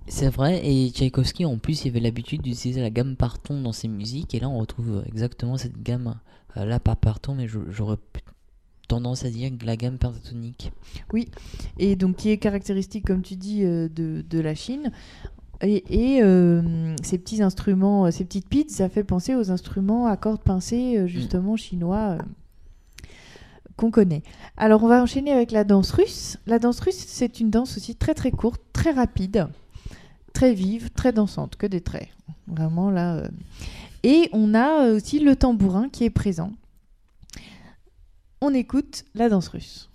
C'est 0.08 0.30
vrai, 0.30 0.62
et 0.66 0.88
Tchaïkovski 0.88 1.44
en 1.44 1.58
plus 1.58 1.84
il 1.84 1.88
avait 1.90 2.00
l'habitude 2.00 2.40
d'utiliser 2.40 2.80
la 2.80 2.88
gamme 2.88 3.14
par 3.16 3.38
ton 3.38 3.60
dans 3.60 3.72
ses 3.72 3.88
musiques, 3.88 4.34
et 4.34 4.40
là 4.40 4.48
on 4.48 4.58
retrouve 4.58 5.02
exactement 5.06 5.58
cette 5.58 5.82
gamme 5.82 6.14
euh, 6.56 6.64
là 6.64 6.80
pas 6.80 6.96
par 6.96 7.20
ton, 7.20 7.34
mais 7.34 7.46
je- 7.46 7.58
j'aurais 7.68 7.98
tendance 8.88 9.24
à 9.24 9.30
dire 9.30 9.50
la 9.64 9.76
gamme 9.76 9.98
pentatonique. 9.98 10.72
et 11.78 11.96
donc 11.96 12.16
qui 12.16 12.30
est 12.30 12.38
caractéristique, 12.38 13.04
comme 13.06 13.22
tu 13.22 13.36
dis, 13.36 13.64
euh, 13.64 13.88
de, 13.88 14.24
de 14.28 14.38
la 14.40 14.54
Chine. 14.54 14.90
Et, 15.62 16.16
et, 16.16 16.22
euh, 16.22 16.94
ces 17.02 17.16
petits 17.18 17.42
instruments, 17.42 18.06
euh, 18.06 18.10
ces 18.10 18.24
petites 18.24 18.48
pides, 18.48 18.70
ça 18.70 18.88
fait 18.88 19.04
penser 19.04 19.34
aux 19.34 19.50
instruments 19.50 20.06
à 20.06 20.16
cordes 20.16 20.42
pincées, 20.42 21.08
justement 21.08 21.56
chinois, 21.56 22.18
euh, 22.18 22.18
qu'on 23.76 23.90
connaît. 23.90 24.22
Alors 24.56 24.82
on 24.84 24.88
va 24.88 25.02
enchaîner 25.02 25.32
avec 25.32 25.50
la 25.52 25.64
danse 25.64 25.92
russe. 25.92 26.36
La 26.46 26.58
danse 26.58 26.80
russe, 26.80 27.02
c'est 27.06 27.40
une 27.40 27.50
danse 27.50 27.76
aussi 27.76 27.94
très 27.94 28.14
très 28.14 28.30
courte, 28.30 28.60
très 28.72 28.90
rapide, 28.90 29.48
très 30.34 30.52
vive, 30.52 30.90
très 30.90 31.12
dansante, 31.12 31.56
que 31.56 31.66
des 31.66 31.80
traits. 31.80 32.08
Vraiment 32.46 32.90
là. 32.90 33.16
euh. 33.16 33.28
Et 34.02 34.28
on 34.32 34.54
a 34.54 34.90
aussi 34.90 35.18
le 35.20 35.36
tambourin 35.36 35.88
qui 35.88 36.04
est 36.04 36.10
présent. 36.10 36.52
On 38.42 38.52
écoute 38.52 39.04
la 39.14 39.30
danse 39.30 39.48
russe. 39.48 39.88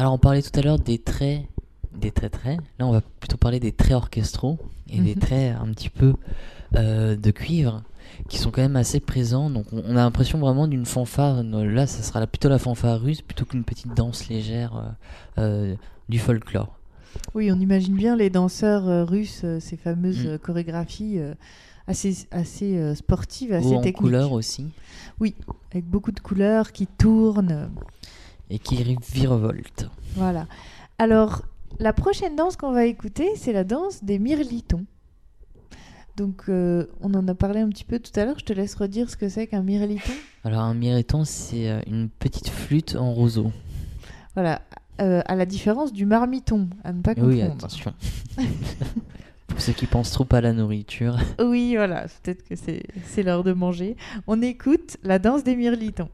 Alors 0.00 0.14
on 0.14 0.18
parlait 0.18 0.40
tout 0.40 0.58
à 0.58 0.62
l'heure 0.62 0.78
des 0.78 0.96
traits, 0.98 1.42
des 1.94 2.10
traits 2.10 2.32
traits. 2.32 2.58
Là 2.78 2.86
on 2.86 2.90
va 2.90 3.02
plutôt 3.02 3.36
parler 3.36 3.60
des 3.60 3.72
traits 3.72 3.92
orchestraux 3.92 4.58
et 4.88 4.98
des 4.98 5.14
Mhm. 5.14 5.20
traits 5.20 5.56
un 5.60 5.66
petit 5.72 5.90
peu 5.90 6.14
euh, 6.74 7.16
de 7.16 7.30
cuivre 7.30 7.82
qui 8.28 8.38
sont 8.38 8.50
quand 8.50 8.62
même 8.62 8.76
assez 8.76 8.98
présents. 8.98 9.50
Donc 9.50 9.66
on, 9.72 9.82
on 9.86 9.90
a 9.96 10.00
l'impression 10.02 10.38
vraiment 10.38 10.66
d'une 10.68 10.86
fanfare. 10.86 11.42
Là 11.42 11.86
ça 11.86 12.02
sera 12.02 12.26
plutôt 12.26 12.48
la 12.48 12.58
fanfare 12.58 12.98
russe 12.98 13.20
plutôt 13.20 13.44
qu'une 13.44 13.62
petite 13.62 13.94
danse 13.94 14.28
légère 14.30 14.94
euh, 15.38 15.72
euh, 15.72 15.74
du 16.08 16.18
folklore. 16.18 16.74
Oui, 17.34 17.52
on 17.52 17.60
imagine 17.60 17.94
bien 17.94 18.16
les 18.16 18.30
danseurs 18.30 18.88
euh, 18.88 19.04
russes, 19.04 19.44
ces 19.58 19.76
fameuses 19.76 20.24
Mm. 20.26 20.38
chorégraphies 20.38 21.18
assez, 21.86 22.26
assez 22.30 22.94
sportives, 22.94 23.52
assez 23.52 23.66
Ou 23.66 23.74
en 23.74 23.80
techniques. 23.82 23.96
couleur 23.96 24.32
aussi 24.32 24.68
Avec 25.72 25.84
beaucoup 25.84 26.12
de 26.12 26.20
couleurs 26.20 26.72
qui 26.72 26.86
tournent. 26.86 27.68
Et 28.50 28.58
qui 28.58 28.82
virevolte. 29.12 29.88
Voilà. 30.16 30.46
Alors, 30.98 31.42
la 31.78 31.92
prochaine 31.92 32.36
danse 32.36 32.56
qu'on 32.56 32.72
va 32.72 32.84
écouter, 32.84 33.30
c'est 33.36 33.52
la 33.52 33.64
danse 33.64 34.04
des 34.04 34.18
mirlitons. 34.18 34.84
Donc, 36.16 36.42
euh, 36.48 36.86
on 37.00 37.14
en 37.14 37.26
a 37.28 37.34
parlé 37.34 37.60
un 37.60 37.68
petit 37.70 37.84
peu 37.84 37.98
tout 37.98 38.12
à 38.20 38.24
l'heure. 38.24 38.38
Je 38.38 38.44
te 38.44 38.52
laisse 38.52 38.74
redire 38.74 39.08
ce 39.08 39.16
que 39.16 39.28
c'est 39.28 39.46
qu'un 39.46 39.62
mirliton. 39.62 40.12
Alors 40.44 40.60
un 40.60 40.74
mireton 40.74 41.24
c'est 41.24 41.70
euh, 41.70 41.80
une 41.86 42.08
petite 42.08 42.48
flûte 42.48 42.96
en 42.96 43.12
roseau. 43.12 43.52
Voilà. 44.34 44.60
Euh, 45.00 45.22
à 45.24 45.34
la 45.34 45.46
différence 45.46 45.92
du 45.94 46.04
marmiton, 46.04 46.68
à 46.84 46.92
ne 46.92 47.00
pas 47.00 47.14
confondre. 47.14 47.34
Oui 47.34 47.42
attention. 47.42 47.94
Pour 49.46 49.60
ceux 49.60 49.72
qui 49.72 49.86
pensent 49.86 50.10
trop 50.10 50.26
à 50.32 50.40
la 50.40 50.52
nourriture. 50.52 51.16
Oui, 51.42 51.74
voilà. 51.74 52.06
Peut-être 52.22 52.46
que 52.46 52.54
c'est 52.54 52.82
c'est 53.04 53.22
l'heure 53.22 53.44
de 53.44 53.52
manger. 53.52 53.96
On 54.26 54.42
écoute 54.42 54.98
la 55.02 55.18
danse 55.18 55.42
des 55.42 55.56
mirlitons. 55.56 56.10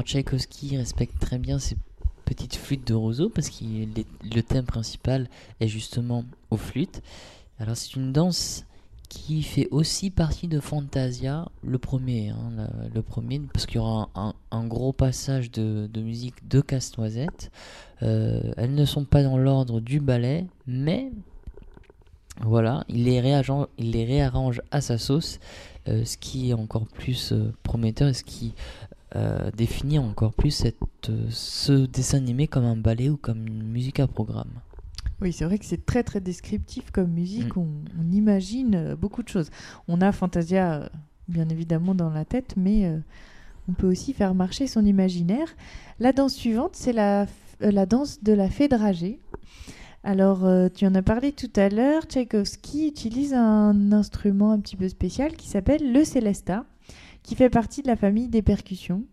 Alors 0.00 0.08
Tchaïkovski 0.08 0.78
respecte 0.78 1.18
très 1.20 1.36
bien 1.36 1.58
ses 1.58 1.76
petites 2.24 2.56
flûtes 2.56 2.86
de 2.86 2.94
roseau 2.94 3.28
parce 3.28 3.50
que 3.50 3.64
le 3.64 4.40
thème 4.40 4.64
principal 4.64 5.28
est 5.60 5.68
justement 5.68 6.24
aux 6.50 6.56
flûtes. 6.56 7.02
Alors 7.58 7.76
c'est 7.76 7.96
une 7.96 8.10
danse 8.10 8.64
qui 9.10 9.42
fait 9.42 9.68
aussi 9.70 10.08
partie 10.08 10.48
de 10.48 10.58
Fantasia, 10.58 11.50
le 11.62 11.76
premier, 11.76 12.30
hein, 12.30 12.70
le, 12.94 13.02
premier 13.02 13.42
parce 13.52 13.66
qu'il 13.66 13.76
y 13.76 13.78
aura 13.80 14.08
un, 14.50 14.66
gros 14.66 14.94
passage 14.94 15.50
de, 15.50 16.00
musique 16.00 16.48
de 16.48 16.62
casse-noisette. 16.62 17.50
Euh, 18.02 18.54
elles 18.56 18.74
ne 18.74 18.86
sont 18.86 19.04
pas 19.04 19.22
dans 19.22 19.36
l'ordre 19.36 19.80
du 19.80 20.00
ballet, 20.00 20.46
mais 20.66 21.10
voilà, 22.40 22.84
il 22.88 23.04
les 23.04 23.20
réarrange, 23.20 24.62
à 24.70 24.80
sa 24.80 24.96
sauce, 24.96 25.40
euh, 25.88 26.06
ce 26.06 26.16
qui 26.16 26.50
est 26.50 26.54
encore 26.54 26.86
plus 26.86 27.32
euh, 27.32 27.52
prometteur 27.62 28.08
et 28.08 28.14
ce 28.14 28.24
qui 28.24 28.54
définit 29.56 29.98
encore 29.98 30.32
plus 30.32 30.50
cette, 30.50 31.10
ce 31.30 31.86
dessin 31.86 32.18
animé 32.18 32.46
comme 32.46 32.64
un 32.64 32.76
ballet 32.76 33.08
ou 33.08 33.16
comme 33.16 33.46
une 33.46 33.64
musique 33.64 34.00
à 34.00 34.06
programme. 34.06 34.60
Oui, 35.20 35.32
c'est 35.32 35.44
vrai 35.44 35.58
que 35.58 35.66
c'est 35.66 35.84
très 35.84 36.02
très 36.02 36.20
descriptif 36.20 36.90
comme 36.90 37.10
musique. 37.10 37.54
Mm. 37.56 37.84
On, 37.98 38.12
imagine 38.12 38.74
euh, 38.74 38.96
beaucoup 38.96 39.22
de 39.22 39.28
choses. 39.28 39.50
On 39.86 40.00
a 40.00 40.12
Fantasia, 40.12 40.74
euh, 40.74 40.88
bien 41.28 41.48
évidemment, 41.48 41.94
dans 41.94 42.10
la 42.10 42.24
tête, 42.24 42.54
mais 42.56 42.86
euh, 42.86 42.98
on 43.68 43.72
peut 43.72 43.86
aussi 43.86 44.14
faire 44.14 44.34
marcher 44.34 44.66
son 44.66 44.84
imaginaire. 44.84 45.54
La 45.98 46.12
danse 46.12 46.34
suivante, 46.34 46.72
c'est 46.74 46.92
la, 46.92 47.26
la 47.60 47.84
danse 47.84 48.22
de 48.22 48.32
la 48.32 48.48
fée 48.48 48.68
dragée. 48.68 49.20
Alors, 50.02 50.48
tu 50.74 50.86
en 50.86 50.94
as 50.94 51.02
parlé 51.02 51.30
tout 51.30 51.50
à 51.56 51.68
l'heure. 51.68 52.04
Tchaïkovski 52.04 52.88
utilise 52.88 53.34
un 53.34 53.92
instrument 53.92 54.50
un 54.52 54.58
petit 54.58 54.76
peu 54.76 54.88
spécial 54.88 55.36
qui 55.36 55.46
s'appelle 55.46 55.92
le 55.92 56.04
célesta, 56.04 56.64
qui 57.22 57.34
fait 57.34 57.50
partie 57.50 57.82
de 57.82 57.88
la 57.88 57.96
famille 57.96 58.28
des 58.28 58.42
percussions. 58.42 59.04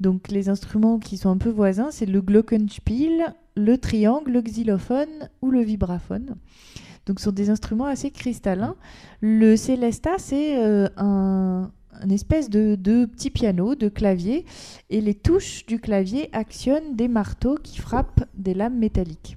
Donc 0.00 0.28
les 0.28 0.48
instruments 0.48 0.98
qui 0.98 1.16
sont 1.16 1.30
un 1.30 1.36
peu 1.36 1.50
voisins, 1.50 1.90
c'est 1.90 2.06
le 2.06 2.20
glockenspiel, 2.22 3.34
le 3.54 3.78
triangle, 3.78 4.32
le 4.32 4.40
xylophone 4.40 5.28
ou 5.42 5.50
le 5.50 5.60
vibraphone. 5.60 6.36
Donc 7.06 7.18
ce 7.18 7.24
sont 7.24 7.32
des 7.32 7.50
instruments 7.50 7.86
assez 7.86 8.10
cristallins. 8.10 8.76
Le 9.20 9.56
célesta, 9.56 10.12
c'est 10.18 10.64
euh, 10.64 10.88
un, 10.96 11.70
espèce 12.10 12.48
de, 12.48 12.76
de, 12.76 13.04
petit 13.04 13.30
piano, 13.30 13.74
de 13.74 13.88
clavier, 13.88 14.46
et 14.88 15.00
les 15.00 15.14
touches 15.14 15.66
du 15.66 15.80
clavier 15.80 16.30
actionnent 16.32 16.96
des 16.96 17.08
marteaux 17.08 17.56
qui 17.62 17.78
frappent 17.78 18.24
des 18.34 18.54
lames 18.54 18.78
métalliques. 18.78 19.36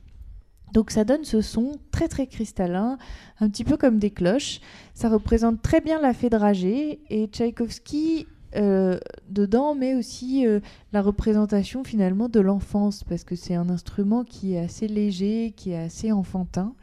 Donc 0.74 0.90
ça 0.90 1.04
donne 1.04 1.24
ce 1.24 1.42
son 1.42 1.74
très 1.92 2.08
très 2.08 2.26
cristallin, 2.28 2.98
un 3.40 3.50
petit 3.50 3.64
peu 3.64 3.78
comme 3.78 4.00
des 4.00 4.10
cloches. 4.10 4.60
Ça 4.96 5.08
représente 5.08 5.62
très 5.62 5.82
bien 5.82 6.02
la 6.02 6.14
fée 6.14 6.30
dragée 6.30 7.00
et 7.10 7.28
Tchaïkovski 7.28 8.28
euh, 8.56 9.00
dedans, 9.30 9.76
mais 9.76 9.96
aussi 9.96 10.46
euh, 10.46 10.60
la 10.92 11.02
représentation 11.02 11.84
finalement 11.84 12.28
de 12.28 12.40
l'enfance, 12.40 13.04
parce 13.04 13.24
que 13.24 13.36
c'est 13.36 13.56
un 13.56 13.70
instrument 13.70 14.24
qui 14.24 14.56
est 14.56 14.60
assez 14.60 14.88
léger, 14.88 15.54
qui 15.56 15.72
est 15.72 15.78
assez 15.80 16.12
enfantin. 16.12 16.74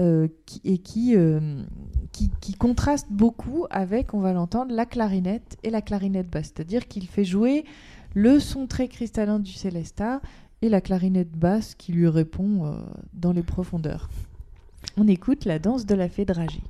Euh, 0.00 0.26
et 0.64 0.78
qui, 0.78 1.16
qui, 2.10 2.54
contraste 2.54 3.06
beaucoup 3.10 3.66
avec, 3.70 4.12
on 4.12 4.18
va 4.18 4.32
l'entendre, 4.32 4.74
la 4.74 4.86
clarinette 4.86 5.56
et 5.62 5.70
la 5.70 5.80
clarinette 5.82 6.28
basse. 6.28 6.46
C'est-à-dire 6.46 6.88
qu'il 6.88 7.06
fait 7.06 7.24
jouer 7.24 7.64
le 8.12 8.40
son 8.40 8.66
très 8.66 8.88
cristallin 8.88 9.38
du 9.38 9.52
Célesta 9.52 10.20
la 10.68 10.80
clarinette 10.80 11.32
basse 11.32 11.74
qui 11.74 11.92
lui 11.92 12.08
répond 12.08 12.78
dans 13.12 13.32
les 13.32 13.42
profondeurs. 13.42 14.08
On 14.96 15.08
écoute 15.08 15.44
la 15.44 15.58
danse 15.58 15.86
de 15.86 15.94
la 15.94 16.08
fée 16.08 16.24
dragée. 16.24 16.62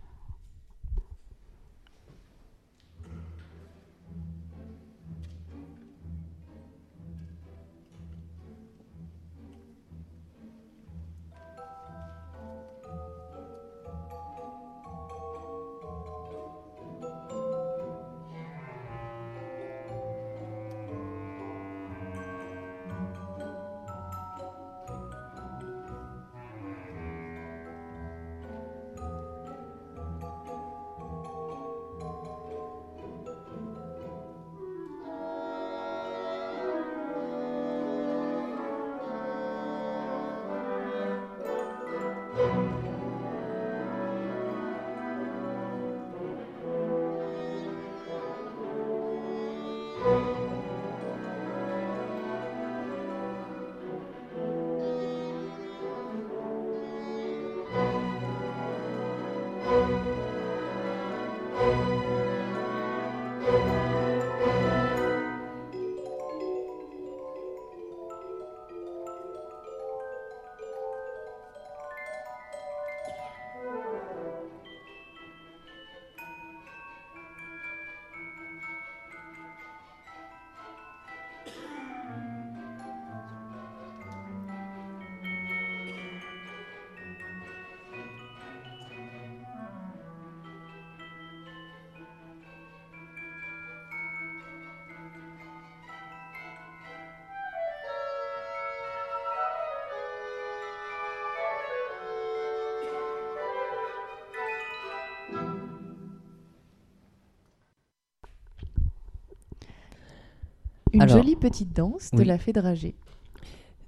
Une 110.95 111.09
jolie 111.09 111.37
petite 111.37 111.75
danse 111.75 112.11
de 112.13 112.23
la 112.23 112.39
fée 112.39 112.53
dragée. 112.53 112.95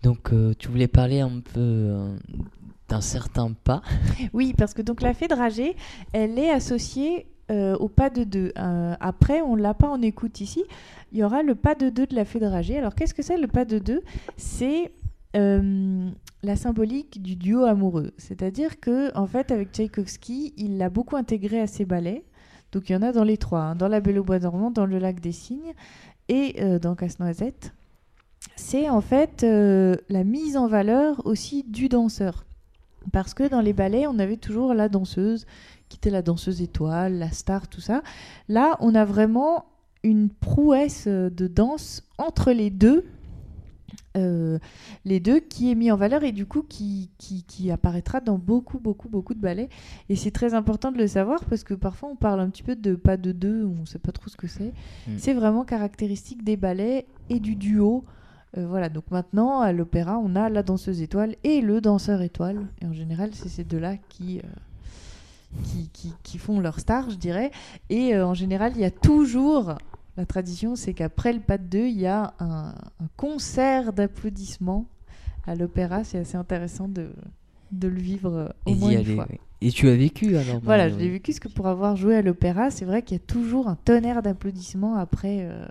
Donc, 0.03 0.33
euh, 0.33 0.55
tu 0.59 0.69
voulais 0.69 0.89
parler 0.89 1.21
un 1.21 1.41
peu 1.41 1.61
euh, 1.61 2.17
d'un 2.89 3.01
certain 3.01 3.53
pas. 3.53 3.83
Oui, 4.33 4.55
parce 4.57 4.75
que 4.75 4.83
donc 4.83 5.03
la 5.03 5.15
fée 5.15 5.29
dragée, 5.29 5.77
elle 6.13 6.39
est 6.39 6.51
associée 6.51 7.27
euh, 7.51 7.77
au 7.77 7.89
pas 7.89 8.11
de 8.11 8.25
deux. 8.25 8.53
après, 9.01 9.41
on 9.41 9.57
l'a 9.57 9.75
pas 9.75 9.89
en 9.89 10.03
écoute 10.03 10.41
ici. 10.41 10.65
Il 11.13 11.19
y 11.19 11.25
aura 11.25 11.43
le 11.43 11.55
pas 11.55 11.75
de 11.75 11.89
deux 11.89 12.07
de 12.07 12.15
la 12.15 12.25
fée 12.25 12.41
dragée. 12.41 12.79
Alors, 12.79 12.95
qu'est-ce 12.95 13.15
que 13.15 13.23
c'est 13.23 13.39
le 13.39 13.49
pas 13.49 13.65
de 13.65 13.79
deux? 13.79 14.03
C'est 14.37 14.93
la 15.35 16.57
symbolique 16.57 17.23
du 17.23 17.37
duo 17.37 17.65
amoureux. 17.65 18.13
C'est-à-dire 18.17 18.81
que, 18.81 19.15
en 19.19 19.27
fait, 19.27 19.51
avec 19.51 19.71
Tchaïkovski, 19.73 20.55
il 20.57 20.79
l'a 20.79 20.89
beaucoup 20.89 21.17
intégré 21.17 21.61
à 21.61 21.67
ses 21.67 21.85
ballets. 21.85 22.25
Donc 22.73 22.91
il 22.91 22.93
y 22.93 22.97
en 22.97 23.03
a 23.03 23.13
dans 23.13 23.25
les 23.25 23.37
trois, 23.37 23.61
hein. 23.61 23.75
dans 23.75 23.89
La 23.89 24.01
Belle 24.01 24.19
au 24.19 24.25
Bois 24.25 24.39
dormant, 24.39 24.71
dans 24.71 24.87
Le 24.87 24.99
Lac 24.99 25.21
des 25.21 25.33
Cygnes 25.33 25.73
et 26.29 26.57
euh, 26.61 26.79
dans 26.79 26.95
Casse-Noisette, 26.95 27.73
c'est 28.57 28.89
en 28.89 29.01
fait 29.01 29.43
euh, 29.43 29.97
la 30.09 30.25
mise 30.25 30.57
en 30.57 30.67
valeur 30.67 31.25
aussi 31.27 31.63
du 31.65 31.89
danseur. 31.89 32.45
Parce 33.13 33.35
que 33.35 33.49
dans 33.49 33.61
les 33.61 33.73
ballets, 33.73 34.07
on 34.07 34.19
avait 34.19 34.37
toujours 34.37 34.75
la 34.75 34.89
danseuse, 34.89 35.47
qui 35.89 35.97
était 35.99 36.11
la 36.11 36.23
danseuse 36.23 36.63
étoile, 36.63 37.19
la 37.19 37.31
star, 37.31 37.69
tout 37.69 37.81
ça. 37.81 38.03
Là, 38.49 38.77
on 38.81 38.95
a 38.95 39.05
vraiment 39.05 39.67
une 40.03 40.29
prouesse 40.29 41.07
de 41.07 41.47
danse 41.47 42.03
entre 42.19 42.51
les 42.53 42.71
deux 42.71 43.05
euh, 44.17 44.59
les 45.05 45.21
deux, 45.21 45.41
qui 45.41 45.71
est 45.71 45.75
mis 45.75 45.91
en 45.91 45.97
valeur 45.97 46.25
et 46.25 46.33
du 46.33 46.47
coup 46.47 46.63
qui, 46.63 47.11
qui, 47.19 47.71
apparaîtra 47.71 48.21
dans 48.21 48.39
beaucoup, 48.39 48.79
beaucoup, 48.79 49.09
beaucoup 49.09 49.35
de 49.35 49.41
ballets. 49.41 49.69
Et 50.09 50.17
c'est 50.17 50.31
très 50.31 50.55
important 50.55 50.93
de 50.93 50.99
le 50.99 51.07
savoir 51.07 51.45
parce 51.45 51.65
que 51.65 51.75
parfois 51.75 52.09
on 52.11 52.17
parle 52.17 52.41
un 52.41 52.49
petit 52.49 52.63
peu 52.63 52.77
de 52.77 52.95
pas 52.95 53.17
de 53.17 53.33
deux, 53.33 53.65
on 53.65 53.81
ne 53.81 53.87
sait 53.87 53.99
pas 53.99 54.13
trop 54.13 54.29
ce 54.29 54.37
que 54.37 54.47
c'est. 54.47 54.73
Hmm. 55.07 55.17
C'est 55.19 55.35
vraiment 55.35 55.65
caractéristique 55.65 56.45
des 56.45 56.57
ballets 56.57 57.07
et 57.29 57.41
du 57.41 57.57
duo. 57.57 58.05
Euh, 58.57 58.67
voilà, 58.67 58.89
donc 58.89 59.05
maintenant 59.11 59.61
à 59.61 59.73
l'opéra, 59.73 60.19
on 60.19 60.37
a 60.37 60.49
la 60.49 60.63
danseuse 60.63 61.03
étoile 61.03 61.37
et 61.45 61.61
le 61.61 61.81
danseur 61.81 62.23
étoile. 62.23 62.67
Et 62.81 62.87
en 62.87 62.93
général, 62.93 63.31
c'est 63.33 63.49
ces 63.49 63.65
deux-là 63.65 63.97
qui, 64.09 64.39
euh, 64.39 65.63
qui, 65.93 66.15
qui, 66.23 66.39
font 66.39 66.61
leur 66.61 66.81
star, 66.81 67.11
je 67.11 67.17
dirais. 67.17 67.51
Et 67.91 68.17
en 68.17 68.35
général, 68.35 68.73
il 68.77 68.81
y 68.81 68.85
a 68.85 68.91
toujours 68.91 69.77
la 70.17 70.27
tradition, 70.27 70.77
c'est 70.77 70.95
qu'après 70.95 71.33
le 71.33 71.41
pas 71.41 71.59
de 71.59 71.65
deux, 71.65 71.87
il 71.87 71.99
y 72.01 72.07
a 72.07 72.35
un, 72.39 72.69
un 73.01 73.09
concert 73.17 73.93
d'applaudissements 73.93 74.87
à 75.47 75.55
l'opéra. 75.55 76.05
C'est 76.05 76.19
assez 76.19 76.37
intéressant 76.37 76.89
de, 76.89 77.11
de 77.73 77.89
le 77.89 78.01
vivre 78.01 78.33
euh, 78.33 78.49
au 78.65 78.73
Et 78.73 78.75
moins 78.77 78.91
une 78.91 78.97
aller, 78.99 79.15
fois. 79.15 79.27
oui. 79.31 79.39
Et 79.63 79.71
tu 79.71 79.89
as 79.89 79.97
vécu 79.97 80.37
alors 80.37 80.61
Voilà, 80.63 80.89
je 80.91 80.97
l'ai 80.97 81.09
vécu, 81.09 81.33
parce 81.33 81.41
que 81.41 81.49
pour 81.49 81.67
avoir 81.67 81.97
joué 81.97 82.17
à 82.17 82.23
l'opéra, 82.23 82.71
c'est 82.71 82.85
vrai 82.85 83.03
qu'il 83.03 83.17
y 83.17 83.21
a 83.21 83.25
toujours 83.27 83.69
un 83.69 83.77
tonnerre 83.77 84.21
d'applaudissements 84.23 84.97
après, 84.97 85.39
euh, 85.41 85.65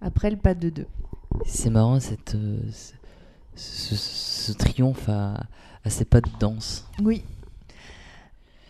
après 0.00 0.30
le 0.30 0.36
pas 0.36 0.54
de 0.54 0.70
deux. 0.70 0.86
C'est 1.44 1.70
marrant 1.70 1.98
cette, 1.98 2.36
euh, 2.36 2.58
ce, 3.56 3.94
ce- 3.96 3.96
ce 3.96 4.52
triomphe 4.52 5.08
à, 5.08 5.34
à 5.84 5.90
ses 5.90 6.04
pas 6.04 6.20
de 6.20 6.30
danse. 6.38 6.86
Oui. 7.02 7.24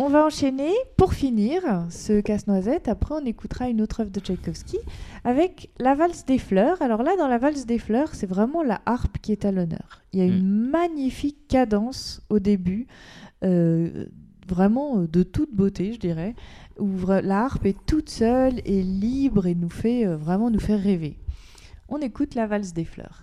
On 0.05 0.09
va 0.09 0.27
enchaîner 0.27 0.73
pour 0.97 1.15
finir 1.15 1.63
ce 1.89 2.21
casse-noisette. 2.21 2.89
Après, 2.89 3.15
on 3.15 3.25
écoutera 3.25 3.69
une 3.69 3.81
autre 3.81 4.01
œuvre 4.01 4.11
de 4.11 4.19
Tchaïkovski 4.19 4.79
avec 5.23 5.71
la 5.79 5.95
valse 5.95 6.25
des 6.25 6.39
fleurs. 6.39 6.83
Alors 6.83 7.05
là, 7.05 7.13
dans 7.17 7.29
la 7.29 7.39
valse 7.39 7.67
des 7.67 7.79
fleurs, 7.79 8.13
c'est 8.13 8.27
vraiment 8.27 8.65
la 8.65 8.83
harpe 8.85 9.19
qui 9.19 9.31
est 9.31 9.45
à 9.45 9.53
l'honneur. 9.53 10.03
Il 10.13 10.19
y 10.19 10.23
a 10.23 10.25
une 10.25 10.43
magnifique 10.43 11.47
cadence 11.47 12.21
au 12.31 12.41
début, 12.41 12.89
euh, 13.45 14.07
vraiment 14.49 14.99
euh, 14.99 15.07
de 15.07 15.23
toute 15.23 15.55
beauté, 15.55 15.93
je 15.93 16.01
dirais, 16.01 16.35
où 16.81 16.91
la 17.07 17.45
harpe 17.45 17.65
est 17.65 17.87
toute 17.87 18.11
seule 18.11 18.61
et 18.65 18.83
libre 18.83 19.47
et 19.47 19.55
nous 19.55 19.71
fait 19.71 20.05
euh, 20.05 20.17
vraiment 20.17 20.51
nous 20.51 20.59
faire 20.59 20.83
rêver. 20.83 21.17
On 21.89 21.99
écoute 21.99 22.35
la 22.35 22.49
valse 22.49 22.73
des 22.73 22.85
fleurs. 22.85 23.23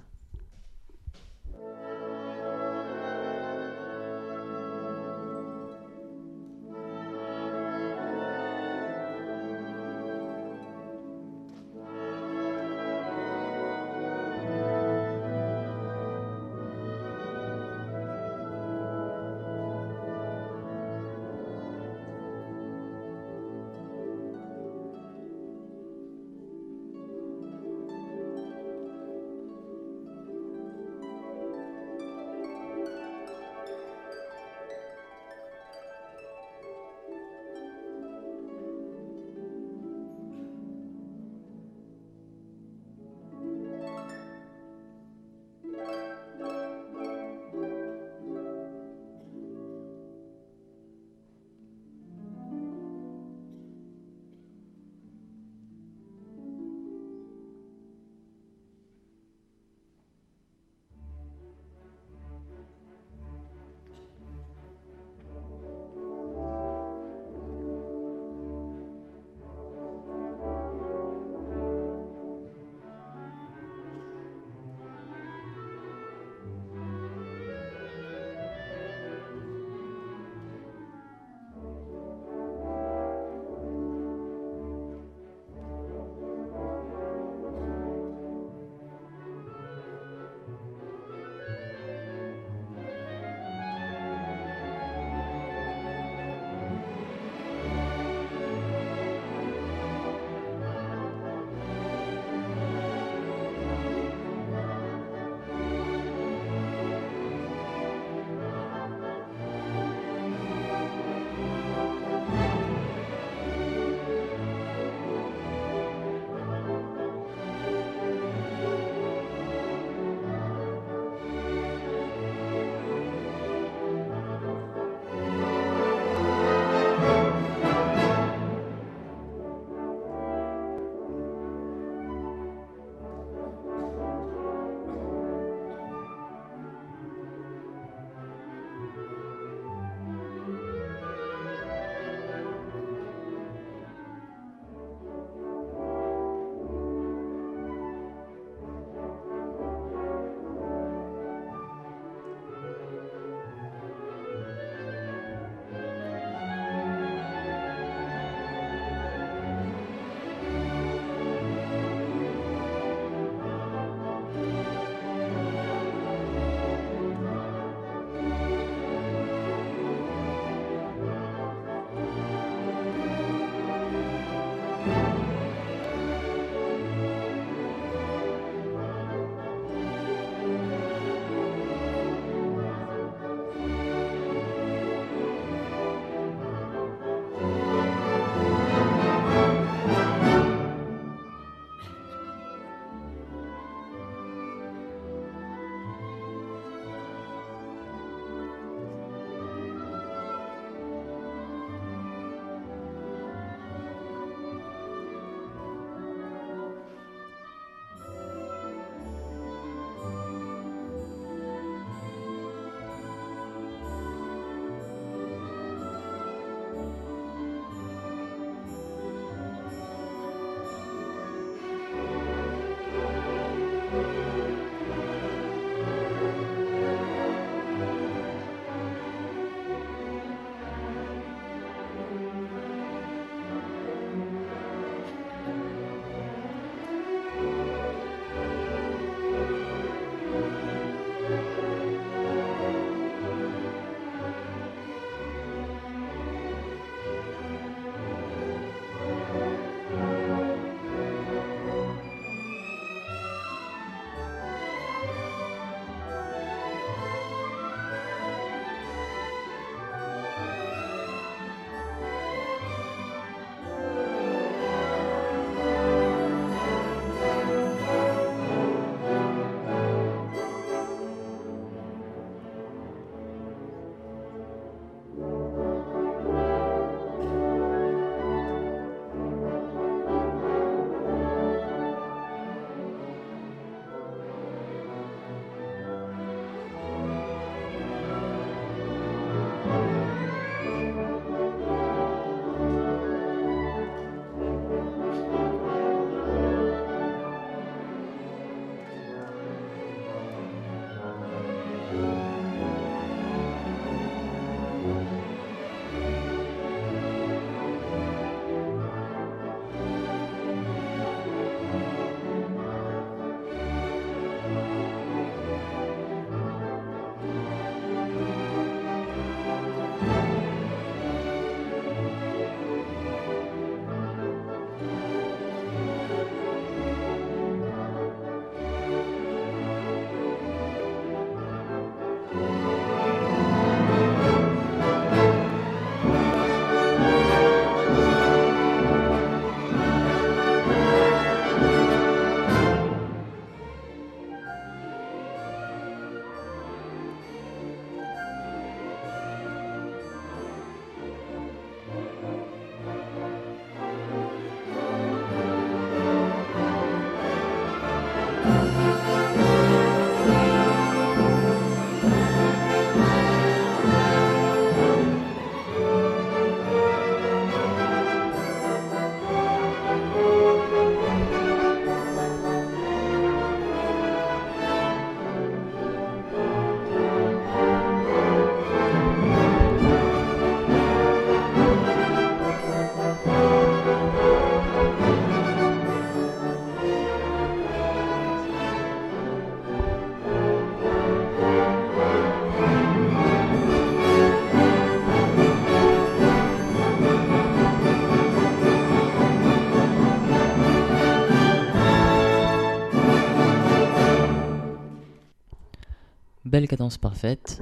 Belle 406.59 406.67
cadence 406.67 406.97
parfaite, 406.97 407.61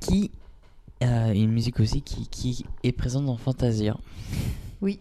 qui 0.00 0.32
euh, 1.04 1.32
une 1.32 1.52
musique 1.52 1.78
aussi 1.78 2.02
qui, 2.02 2.26
qui 2.28 2.64
est 2.82 2.90
présente 2.90 3.26
dans 3.26 3.36
Fantasia. 3.36 3.96
Oui. 4.80 4.98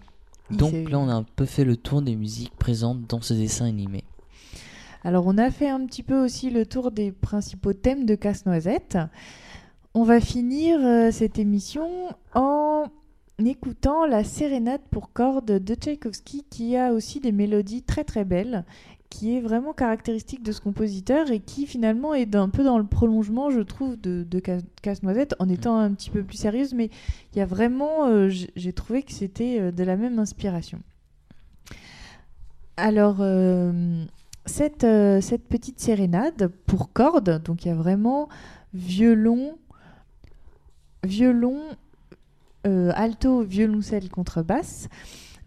Donc 0.52 0.74
là, 0.90 1.00
on 1.00 1.10
a 1.10 1.14
un 1.14 1.24
peu 1.24 1.46
fait 1.46 1.64
le 1.64 1.78
tour 1.78 2.04
des 2.04 2.16
musiques 2.16 2.56
présentes 2.58 3.08
dans 3.08 3.22
ce 3.22 3.34
dessin 3.34 3.66
animé. 3.66 4.04
Alors 5.04 5.26
on 5.26 5.40
a 5.40 5.50
fait 5.50 5.70
un 5.70 5.84
petit 5.88 6.04
peu 6.04 6.24
aussi 6.24 6.52
le 6.52 6.68
tour 6.68 6.92
des 6.92 7.12
principaux 7.12 7.74
thèmes 7.74 8.06
de 8.06 8.14
Casse-Noisette. 8.14 9.00
On 9.96 10.04
va 10.04 10.20
finir 10.20 10.80
euh, 10.80 11.10
cette 11.12 11.40
émission 11.40 11.90
en 12.36 12.86
écoutant 13.44 14.06
la 14.06 14.24
sérénade 14.24 14.82
pour 14.92 15.12
cordes 15.12 15.46
de 15.46 15.74
Tchaïkovski 15.74 16.46
qui 16.52 16.78
a 16.78 16.94
aussi 16.94 17.20
des 17.20 17.32
mélodies 17.32 17.82
très 17.82 18.04
très 18.04 18.26
belles, 18.26 18.64
qui 19.12 19.36
est 19.36 19.42
vraiment 19.42 19.74
caractéristique 19.74 20.42
de 20.42 20.54
ce 20.54 20.62
compositeur 20.62 21.30
et 21.32 21.40
qui 21.40 21.68
finalement 21.68 22.14
est 22.14 22.34
un 22.34 22.48
peu 22.48 22.64
dans 22.64 22.78
le 22.78 22.86
prolongement, 22.86 23.52
je 23.52 23.60
trouve, 23.60 24.00
de, 24.00 24.24
de 24.24 24.42
Ca- 24.44 24.62
Casse-Noisette 24.82 25.36
en 25.38 25.50
étant 25.50 25.78
un 25.78 25.92
petit 25.94 26.10
peu 26.10 26.24
plus 26.24 26.38
sérieuse, 26.38 26.74
mais 26.74 26.90
il 27.34 27.38
y 27.38 27.42
a 27.42 27.46
vraiment, 27.46 28.08
euh, 28.08 28.30
j'ai 28.30 28.74
trouvé 28.74 29.04
que 29.04 29.12
c'était 29.12 29.60
euh, 29.60 29.72
de 29.72 29.84
la 29.84 29.98
même 29.98 30.18
inspiration. 30.18 30.80
Alors, 32.78 33.18
euh, 33.20 34.06
cette, 34.46 34.86
euh, 34.86 35.20
cette 35.20 35.44
petite 35.44 35.80
sérénade 35.82 36.48
pour 36.66 36.94
cordes, 36.94 37.44
donc 37.44 37.66
il 37.66 37.68
y 37.68 37.72
a 37.72 37.76
vraiment 37.76 38.30
violon, 38.74 39.58
violon, 41.04 41.60
alto, 42.64 43.42
violoncelle, 43.42 44.10
contrebasse. 44.10 44.88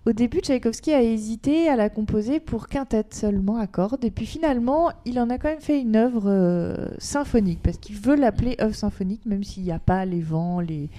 Au 0.06 0.12
début, 0.12 0.40
Tchaïkovski 0.40 0.92
a 0.92 1.02
hésité 1.02 1.68
à 1.68 1.76
la 1.76 1.88
composer 1.88 2.38
pour 2.38 2.68
quintette 2.68 3.14
seulement 3.14 3.56
à 3.56 3.66
cordes, 3.66 4.04
et 4.04 4.10
puis 4.10 4.26
finalement, 4.26 4.90
il 5.06 5.18
en 5.18 5.30
a 5.30 5.38
quand 5.38 5.48
même 5.48 5.62
fait 5.62 5.80
une 5.80 5.96
œuvre 5.96 6.24
euh, 6.26 6.88
symphonique, 6.98 7.60
parce 7.62 7.78
qu'il 7.78 7.96
veut 7.96 8.14
l'appeler 8.14 8.56
œuvre 8.60 8.74
symphonique, 8.74 9.24
même 9.24 9.42
s'il 9.42 9.62
n'y 9.62 9.72
a 9.72 9.78
pas 9.78 10.04
les 10.04 10.20
vents, 10.20 10.60
les, 10.60 10.90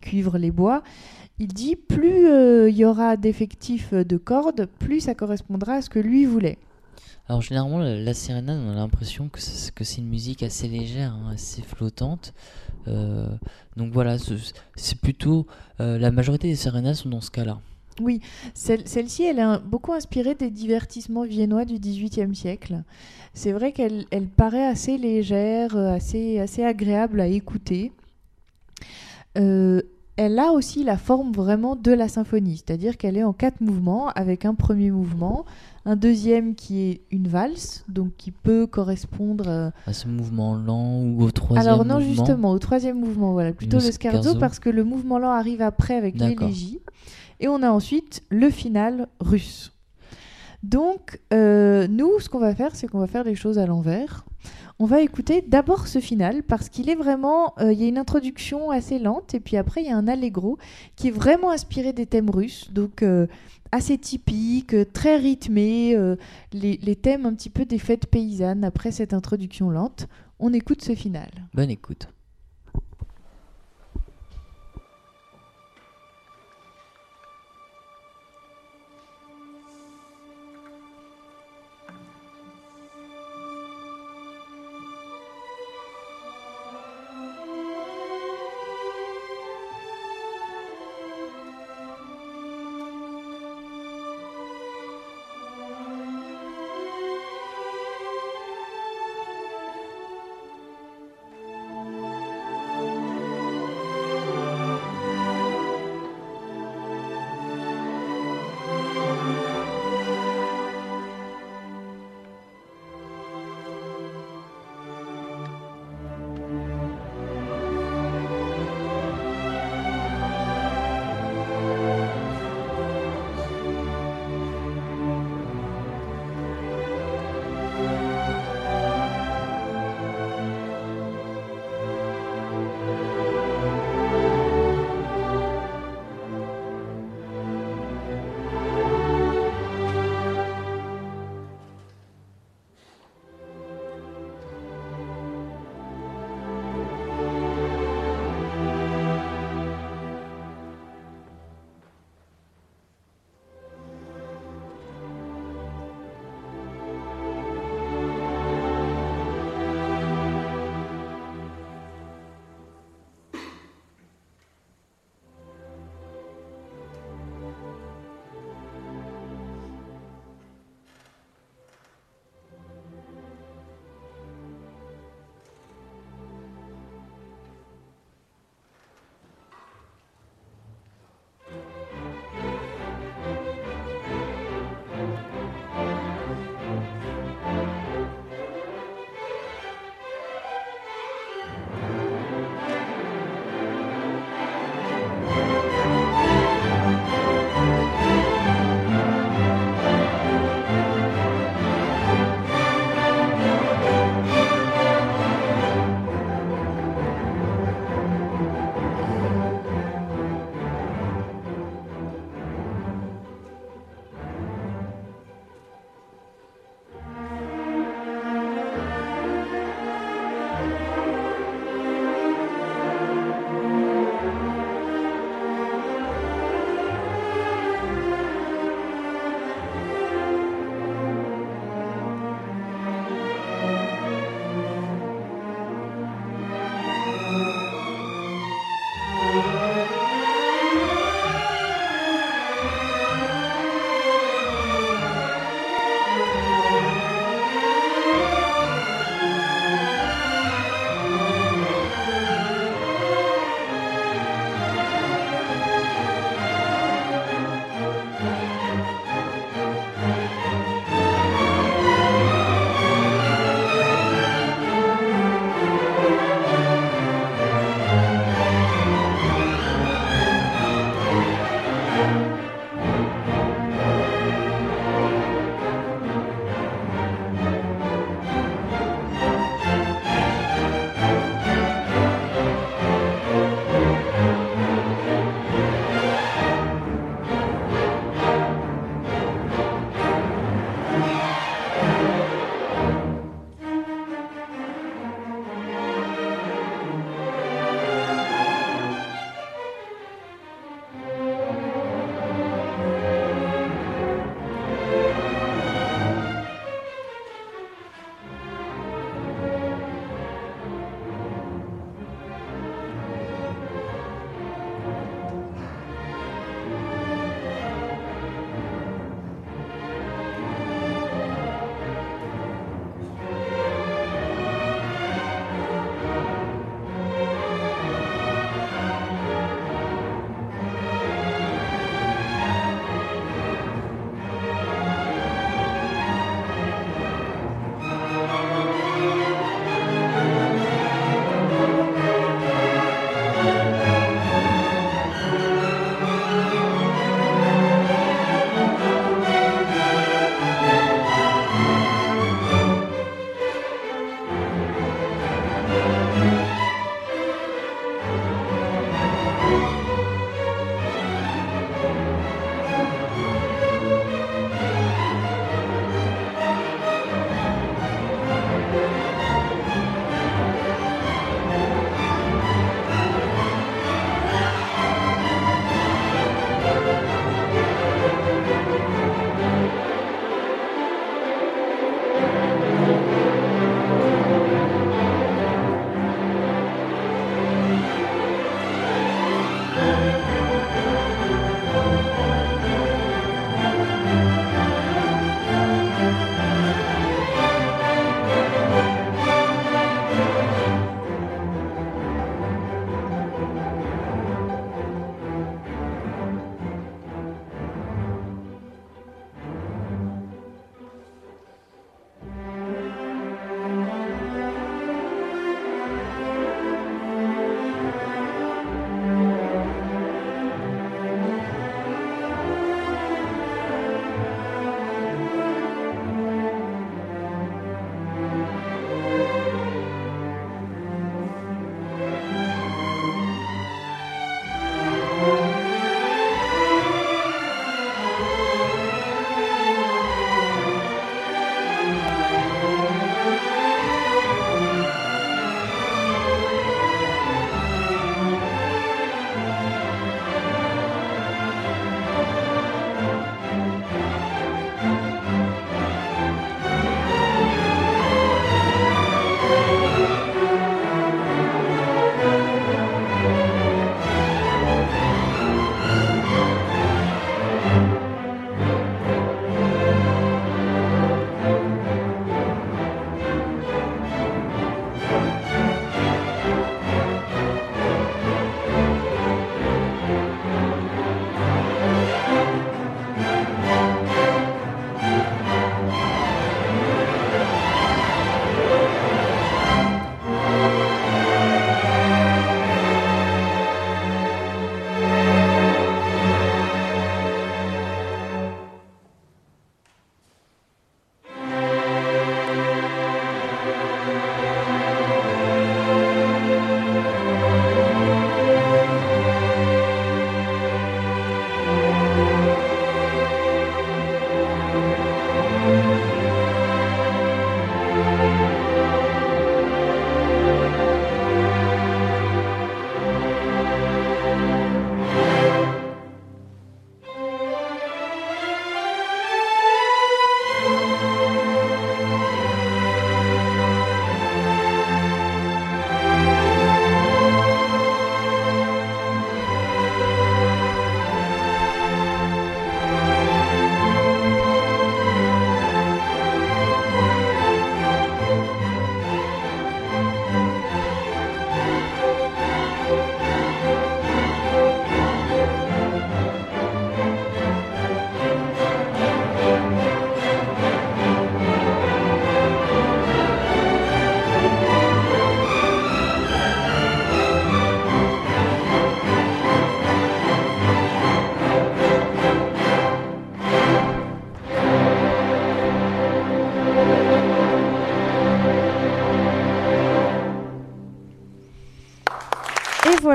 cuivres, 0.00 0.38
les 0.38 0.52
bois. 0.52 0.84
Il 1.40 1.48
dit 1.48 1.74
plus 1.74 2.28
euh, 2.28 2.70
il 2.70 2.76
y 2.76 2.84
aura 2.84 3.16
d'effectifs 3.16 3.92
de 3.92 4.16
cordes, 4.16 4.66
plus 4.78 5.00
ça 5.00 5.14
correspondra 5.16 5.74
à 5.74 5.82
ce 5.82 5.90
que 5.90 5.98
lui 5.98 6.24
voulait. 6.24 6.58
Alors 7.28 7.42
généralement, 7.42 7.78
la, 7.78 8.14
sérénade, 8.14 8.58
on 8.64 8.70
a 8.70 8.74
l'impression 8.76 9.28
que 9.28 9.40
c'est 9.40 9.98
une 10.00 10.08
musique 10.08 10.44
assez 10.44 10.68
légère, 10.68 11.12
hein, 11.12 11.32
assez 11.34 11.60
flottante. 11.62 12.32
Euh, 12.86 13.26
donc 13.76 13.92
voilà, 13.92 14.16
ce- 14.16 14.34
c'est 14.76 14.98
plutôt 15.00 15.46
euh, 15.80 15.98
la 15.98 16.10
majorité 16.12 16.48
des 16.48 16.56
sérénades 16.56 16.94
sont 16.94 17.10
dans 17.10 17.20
ce 17.20 17.30
cas-là. 17.32 17.60
Oui, 18.00 18.20
celle- 18.54 18.86
celle-ci, 18.86 19.24
elle 19.24 19.38
est 19.38 19.58
beaucoup 19.64 19.92
inspirée 19.92 20.34
des 20.34 20.50
divertissements 20.50 21.24
viennois 21.24 21.64
du 21.64 21.78
XVIIIe 21.78 22.34
siècle. 22.34 22.82
C'est 23.34 23.52
vrai 23.52 23.72
qu'elle 23.72 24.04
elle 24.10 24.26
paraît 24.26 24.66
assez 24.66 24.98
légère, 24.98 25.76
euh, 25.76 25.94
assez, 25.94 26.38
assez 26.38 26.64
agréable 26.64 27.20
à 27.20 27.26
écouter. 27.26 27.92
Euh, 29.36 29.82
elle 30.16 30.38
a 30.40 30.50
aussi 30.50 30.82
la 30.82 30.96
forme 30.96 31.30
vraiment 31.32 31.76
de 31.76 31.92
la 31.92 32.08
symphonie, 32.08 32.56
c'est-à-dire 32.56 32.96
qu'elle 32.96 33.16
est 33.16 33.22
en 33.22 33.32
quatre 33.32 33.60
mouvements, 33.60 34.08
avec 34.10 34.44
un 34.44 34.54
premier 34.54 34.90
mouvement, 34.90 35.44
un 35.84 35.94
deuxième 35.94 36.56
qui 36.56 36.80
est 36.80 37.00
une 37.12 37.28
valse, 37.28 37.84
donc 37.88 38.10
qui 38.16 38.32
peut 38.32 38.66
correspondre 38.66 39.44
euh, 39.46 39.70
À 39.86 39.92
ce 39.92 40.08
mouvement 40.08 40.56
lent 40.56 41.02
ou 41.04 41.22
au 41.22 41.30
troisième 41.30 41.64
alors 41.72 41.84
non, 41.84 42.00
mouvement. 42.00 42.14
justement, 42.24 42.50
au 42.50 42.58
troisième 42.58 42.98
mouvement, 42.98 43.30
voilà, 43.32 43.52
plutôt 43.52 43.78
Le 43.78 43.84
le 43.86 43.92
scherzo, 43.92 44.22
scherzo. 44.22 44.38
parce 44.40 44.58
que 44.58 44.70
le 44.70 44.82
mouvement 44.82 45.18
lent 45.20 45.30
arrive 45.30 45.62
après 45.62 45.94
avec 45.94 46.16
l'élégie. 46.18 46.80
Et 47.40 47.48
on 47.48 47.62
a 47.62 47.70
ensuite 47.70 48.22
le 48.30 48.50
final 48.50 49.08
russe. 49.20 49.72
Donc, 50.62 51.20
euh, 51.32 51.86
nous, 51.88 52.18
ce 52.18 52.28
qu'on 52.28 52.40
va 52.40 52.54
faire, 52.54 52.74
c'est 52.74 52.88
qu'on 52.88 52.98
va 52.98 53.06
faire 53.06 53.24
les 53.24 53.36
choses 53.36 53.58
à 53.58 53.66
l'envers. 53.66 54.24
On 54.80 54.86
va 54.86 55.00
écouter 55.00 55.44
d'abord 55.46 55.86
ce 55.86 56.00
final, 56.00 56.42
parce 56.42 56.68
qu'il 56.68 56.90
est 56.90 56.96
vraiment... 56.96 57.54
euh, 57.60 57.72
Il 57.72 57.80
y 57.80 57.84
a 57.84 57.88
une 57.88 57.98
introduction 57.98 58.70
assez 58.70 58.98
lente, 58.98 59.34
et 59.34 59.40
puis 59.40 59.56
après, 59.56 59.82
il 59.82 59.88
y 59.88 59.92
a 59.92 59.96
un 59.96 60.08
allegro 60.08 60.58
qui 60.96 61.08
est 61.08 61.12
vraiment 61.12 61.50
inspiré 61.50 61.92
des 61.92 62.06
thèmes 62.06 62.30
russes, 62.30 62.70
donc 62.72 63.02
euh, 63.02 63.26
assez 63.70 63.98
typique, 63.98 64.74
très 64.92 65.16
rythmé, 65.16 65.96
les, 66.52 66.78
les 66.82 66.96
thèmes 66.96 67.26
un 67.26 67.34
petit 67.34 67.50
peu 67.50 67.64
des 67.64 67.78
fêtes 67.78 68.06
paysannes 68.06 68.64
après 68.64 68.92
cette 68.92 69.12
introduction 69.12 69.70
lente. 69.70 70.08
On 70.40 70.52
écoute 70.52 70.82
ce 70.82 70.94
final. 70.94 71.28
Bonne 71.54 71.70
écoute. 71.70 72.08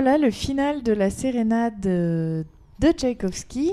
Voilà 0.03 0.17
le 0.17 0.31
final 0.31 0.83
de 0.83 0.91
la 0.91 1.09
sérénade 1.09 1.85
euh, 1.85 2.43
de 2.79 2.87
Tchaïkovski, 2.91 3.71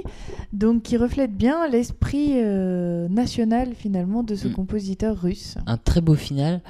donc 0.52 0.84
qui 0.84 0.96
reflète 0.96 1.36
bien 1.36 1.66
l'esprit 1.68 2.34
euh, 2.36 3.08
national 3.08 3.74
finalement 3.74 4.22
de 4.22 4.36
ce 4.36 4.46
Mm. 4.46 4.52
compositeur 4.52 5.20
russe. 5.20 5.56
Un 5.66 5.76
très 5.76 6.00
beau 6.00 6.14
final, 6.14 6.60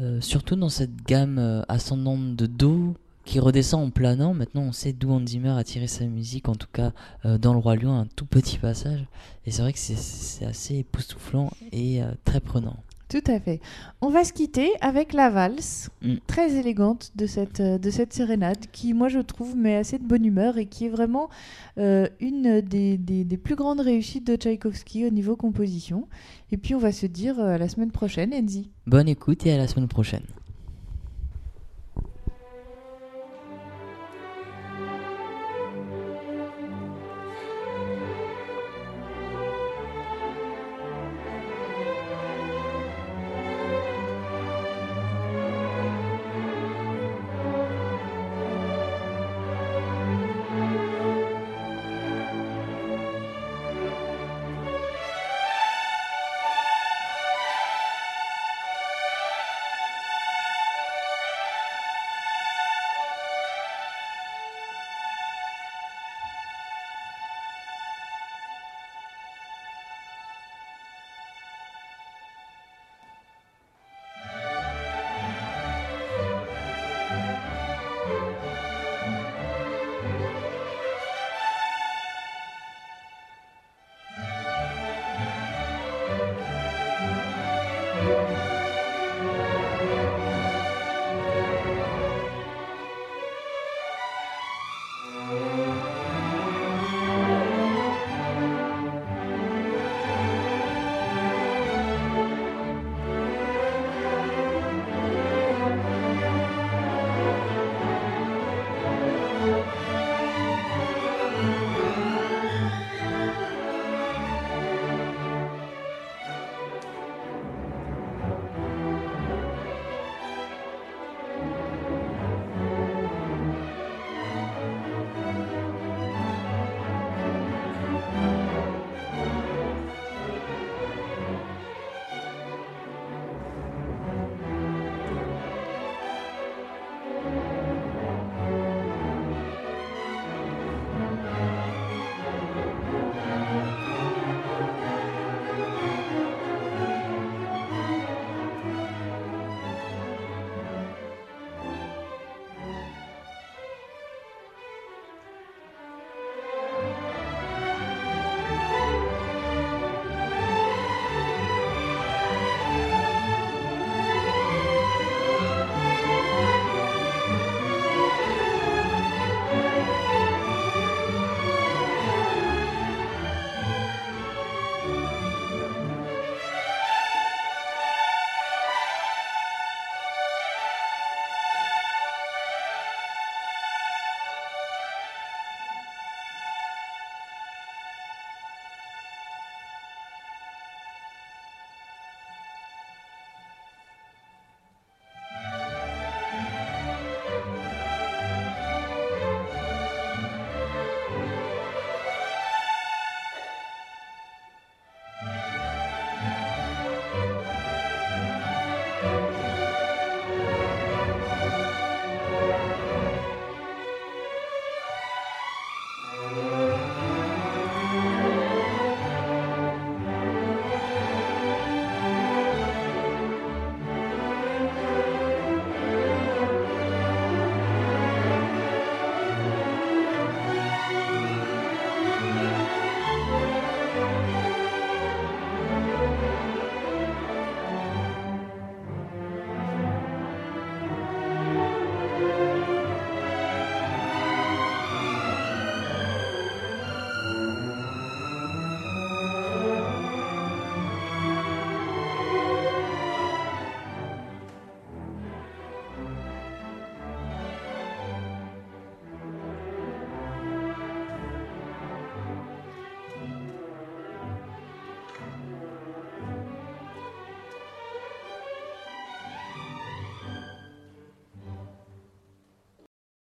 euh, 0.00 0.20
surtout 0.22 0.56
dans 0.56 0.70
cette 0.70 1.04
gamme 1.06 1.64
ascendante 1.68 2.34
de 2.34 2.46
Do 2.46 2.94
qui 3.26 3.38
redescend 3.40 3.86
en 3.86 3.90
planant. 3.90 4.32
Maintenant, 4.32 4.62
on 4.62 4.72
sait 4.72 4.94
d'où 4.94 5.10
Hans 5.12 5.26
Zimmer 5.26 5.50
a 5.50 5.64
tiré 5.64 5.86
sa 5.86 6.06
musique, 6.06 6.48
en 6.48 6.54
tout 6.54 6.66
cas 6.72 6.92
euh, 7.26 7.36
dans 7.36 7.52
Le 7.52 7.58
Roi 7.58 7.76
Lion, 7.76 7.92
un 7.92 8.06
tout 8.16 8.24
petit 8.24 8.56
passage. 8.56 9.04
Et 9.44 9.50
c'est 9.50 9.60
vrai 9.60 9.74
que 9.74 9.78
c'est- 9.78 9.98
c'est 9.98 10.46
assez 10.46 10.76
époustouflant 10.78 11.50
et 11.72 12.02
euh, 12.02 12.06
très 12.24 12.40
prenant. 12.40 12.76
Tout 13.10 13.24
à 13.26 13.40
fait. 13.40 13.60
On 14.00 14.08
va 14.08 14.22
se 14.22 14.32
quitter 14.32 14.70
avec 14.80 15.12
la 15.12 15.28
valse, 15.30 15.90
Mm. 16.00 16.14
très 16.28 16.54
élégante 16.54 17.10
de 17.16 17.26
cette, 17.26 17.58
euh, 17.60 17.76
de 17.76 17.90
cette 17.90 18.12
sérénade, 18.12 18.66
qui, 18.72 18.94
moi, 18.94 19.08
je 19.08 19.18
trouve, 19.18 19.56
met 19.56 19.74
assez 19.76 19.98
de 19.98 20.04
bonne 20.04 20.24
humeur 20.24 20.56
et 20.58 20.66
qui 20.66 20.86
est 20.86 20.90
vraiment 20.90 21.28
euh, 21.76 22.06
une 22.20 22.60
des, 22.60 22.96
des- 22.98 23.24
des 23.24 23.36
plus 23.36 23.56
grandes 23.56 23.80
réussites 23.80 24.26
de 24.26 24.36
Tchaïkovski 24.36 25.04
au 25.06 25.10
niveau 25.10 25.34
composition. 25.36 26.06
Et 26.52 26.56
puis, 26.56 26.74
on 26.74 26.78
va 26.78 26.92
se 26.92 27.06
dire 27.06 27.38
euh, 27.40 27.54
à 27.54 27.58
la 27.58 27.68
semaine 27.68 27.90
prochaine, 27.90 28.32
Enzi. 28.32 28.70
Bonne 28.86 29.08
écoute 29.08 29.44
et 29.44 29.52
à 29.52 29.58
la 29.58 29.66
semaine 29.66 29.88
prochaine. 29.88 30.22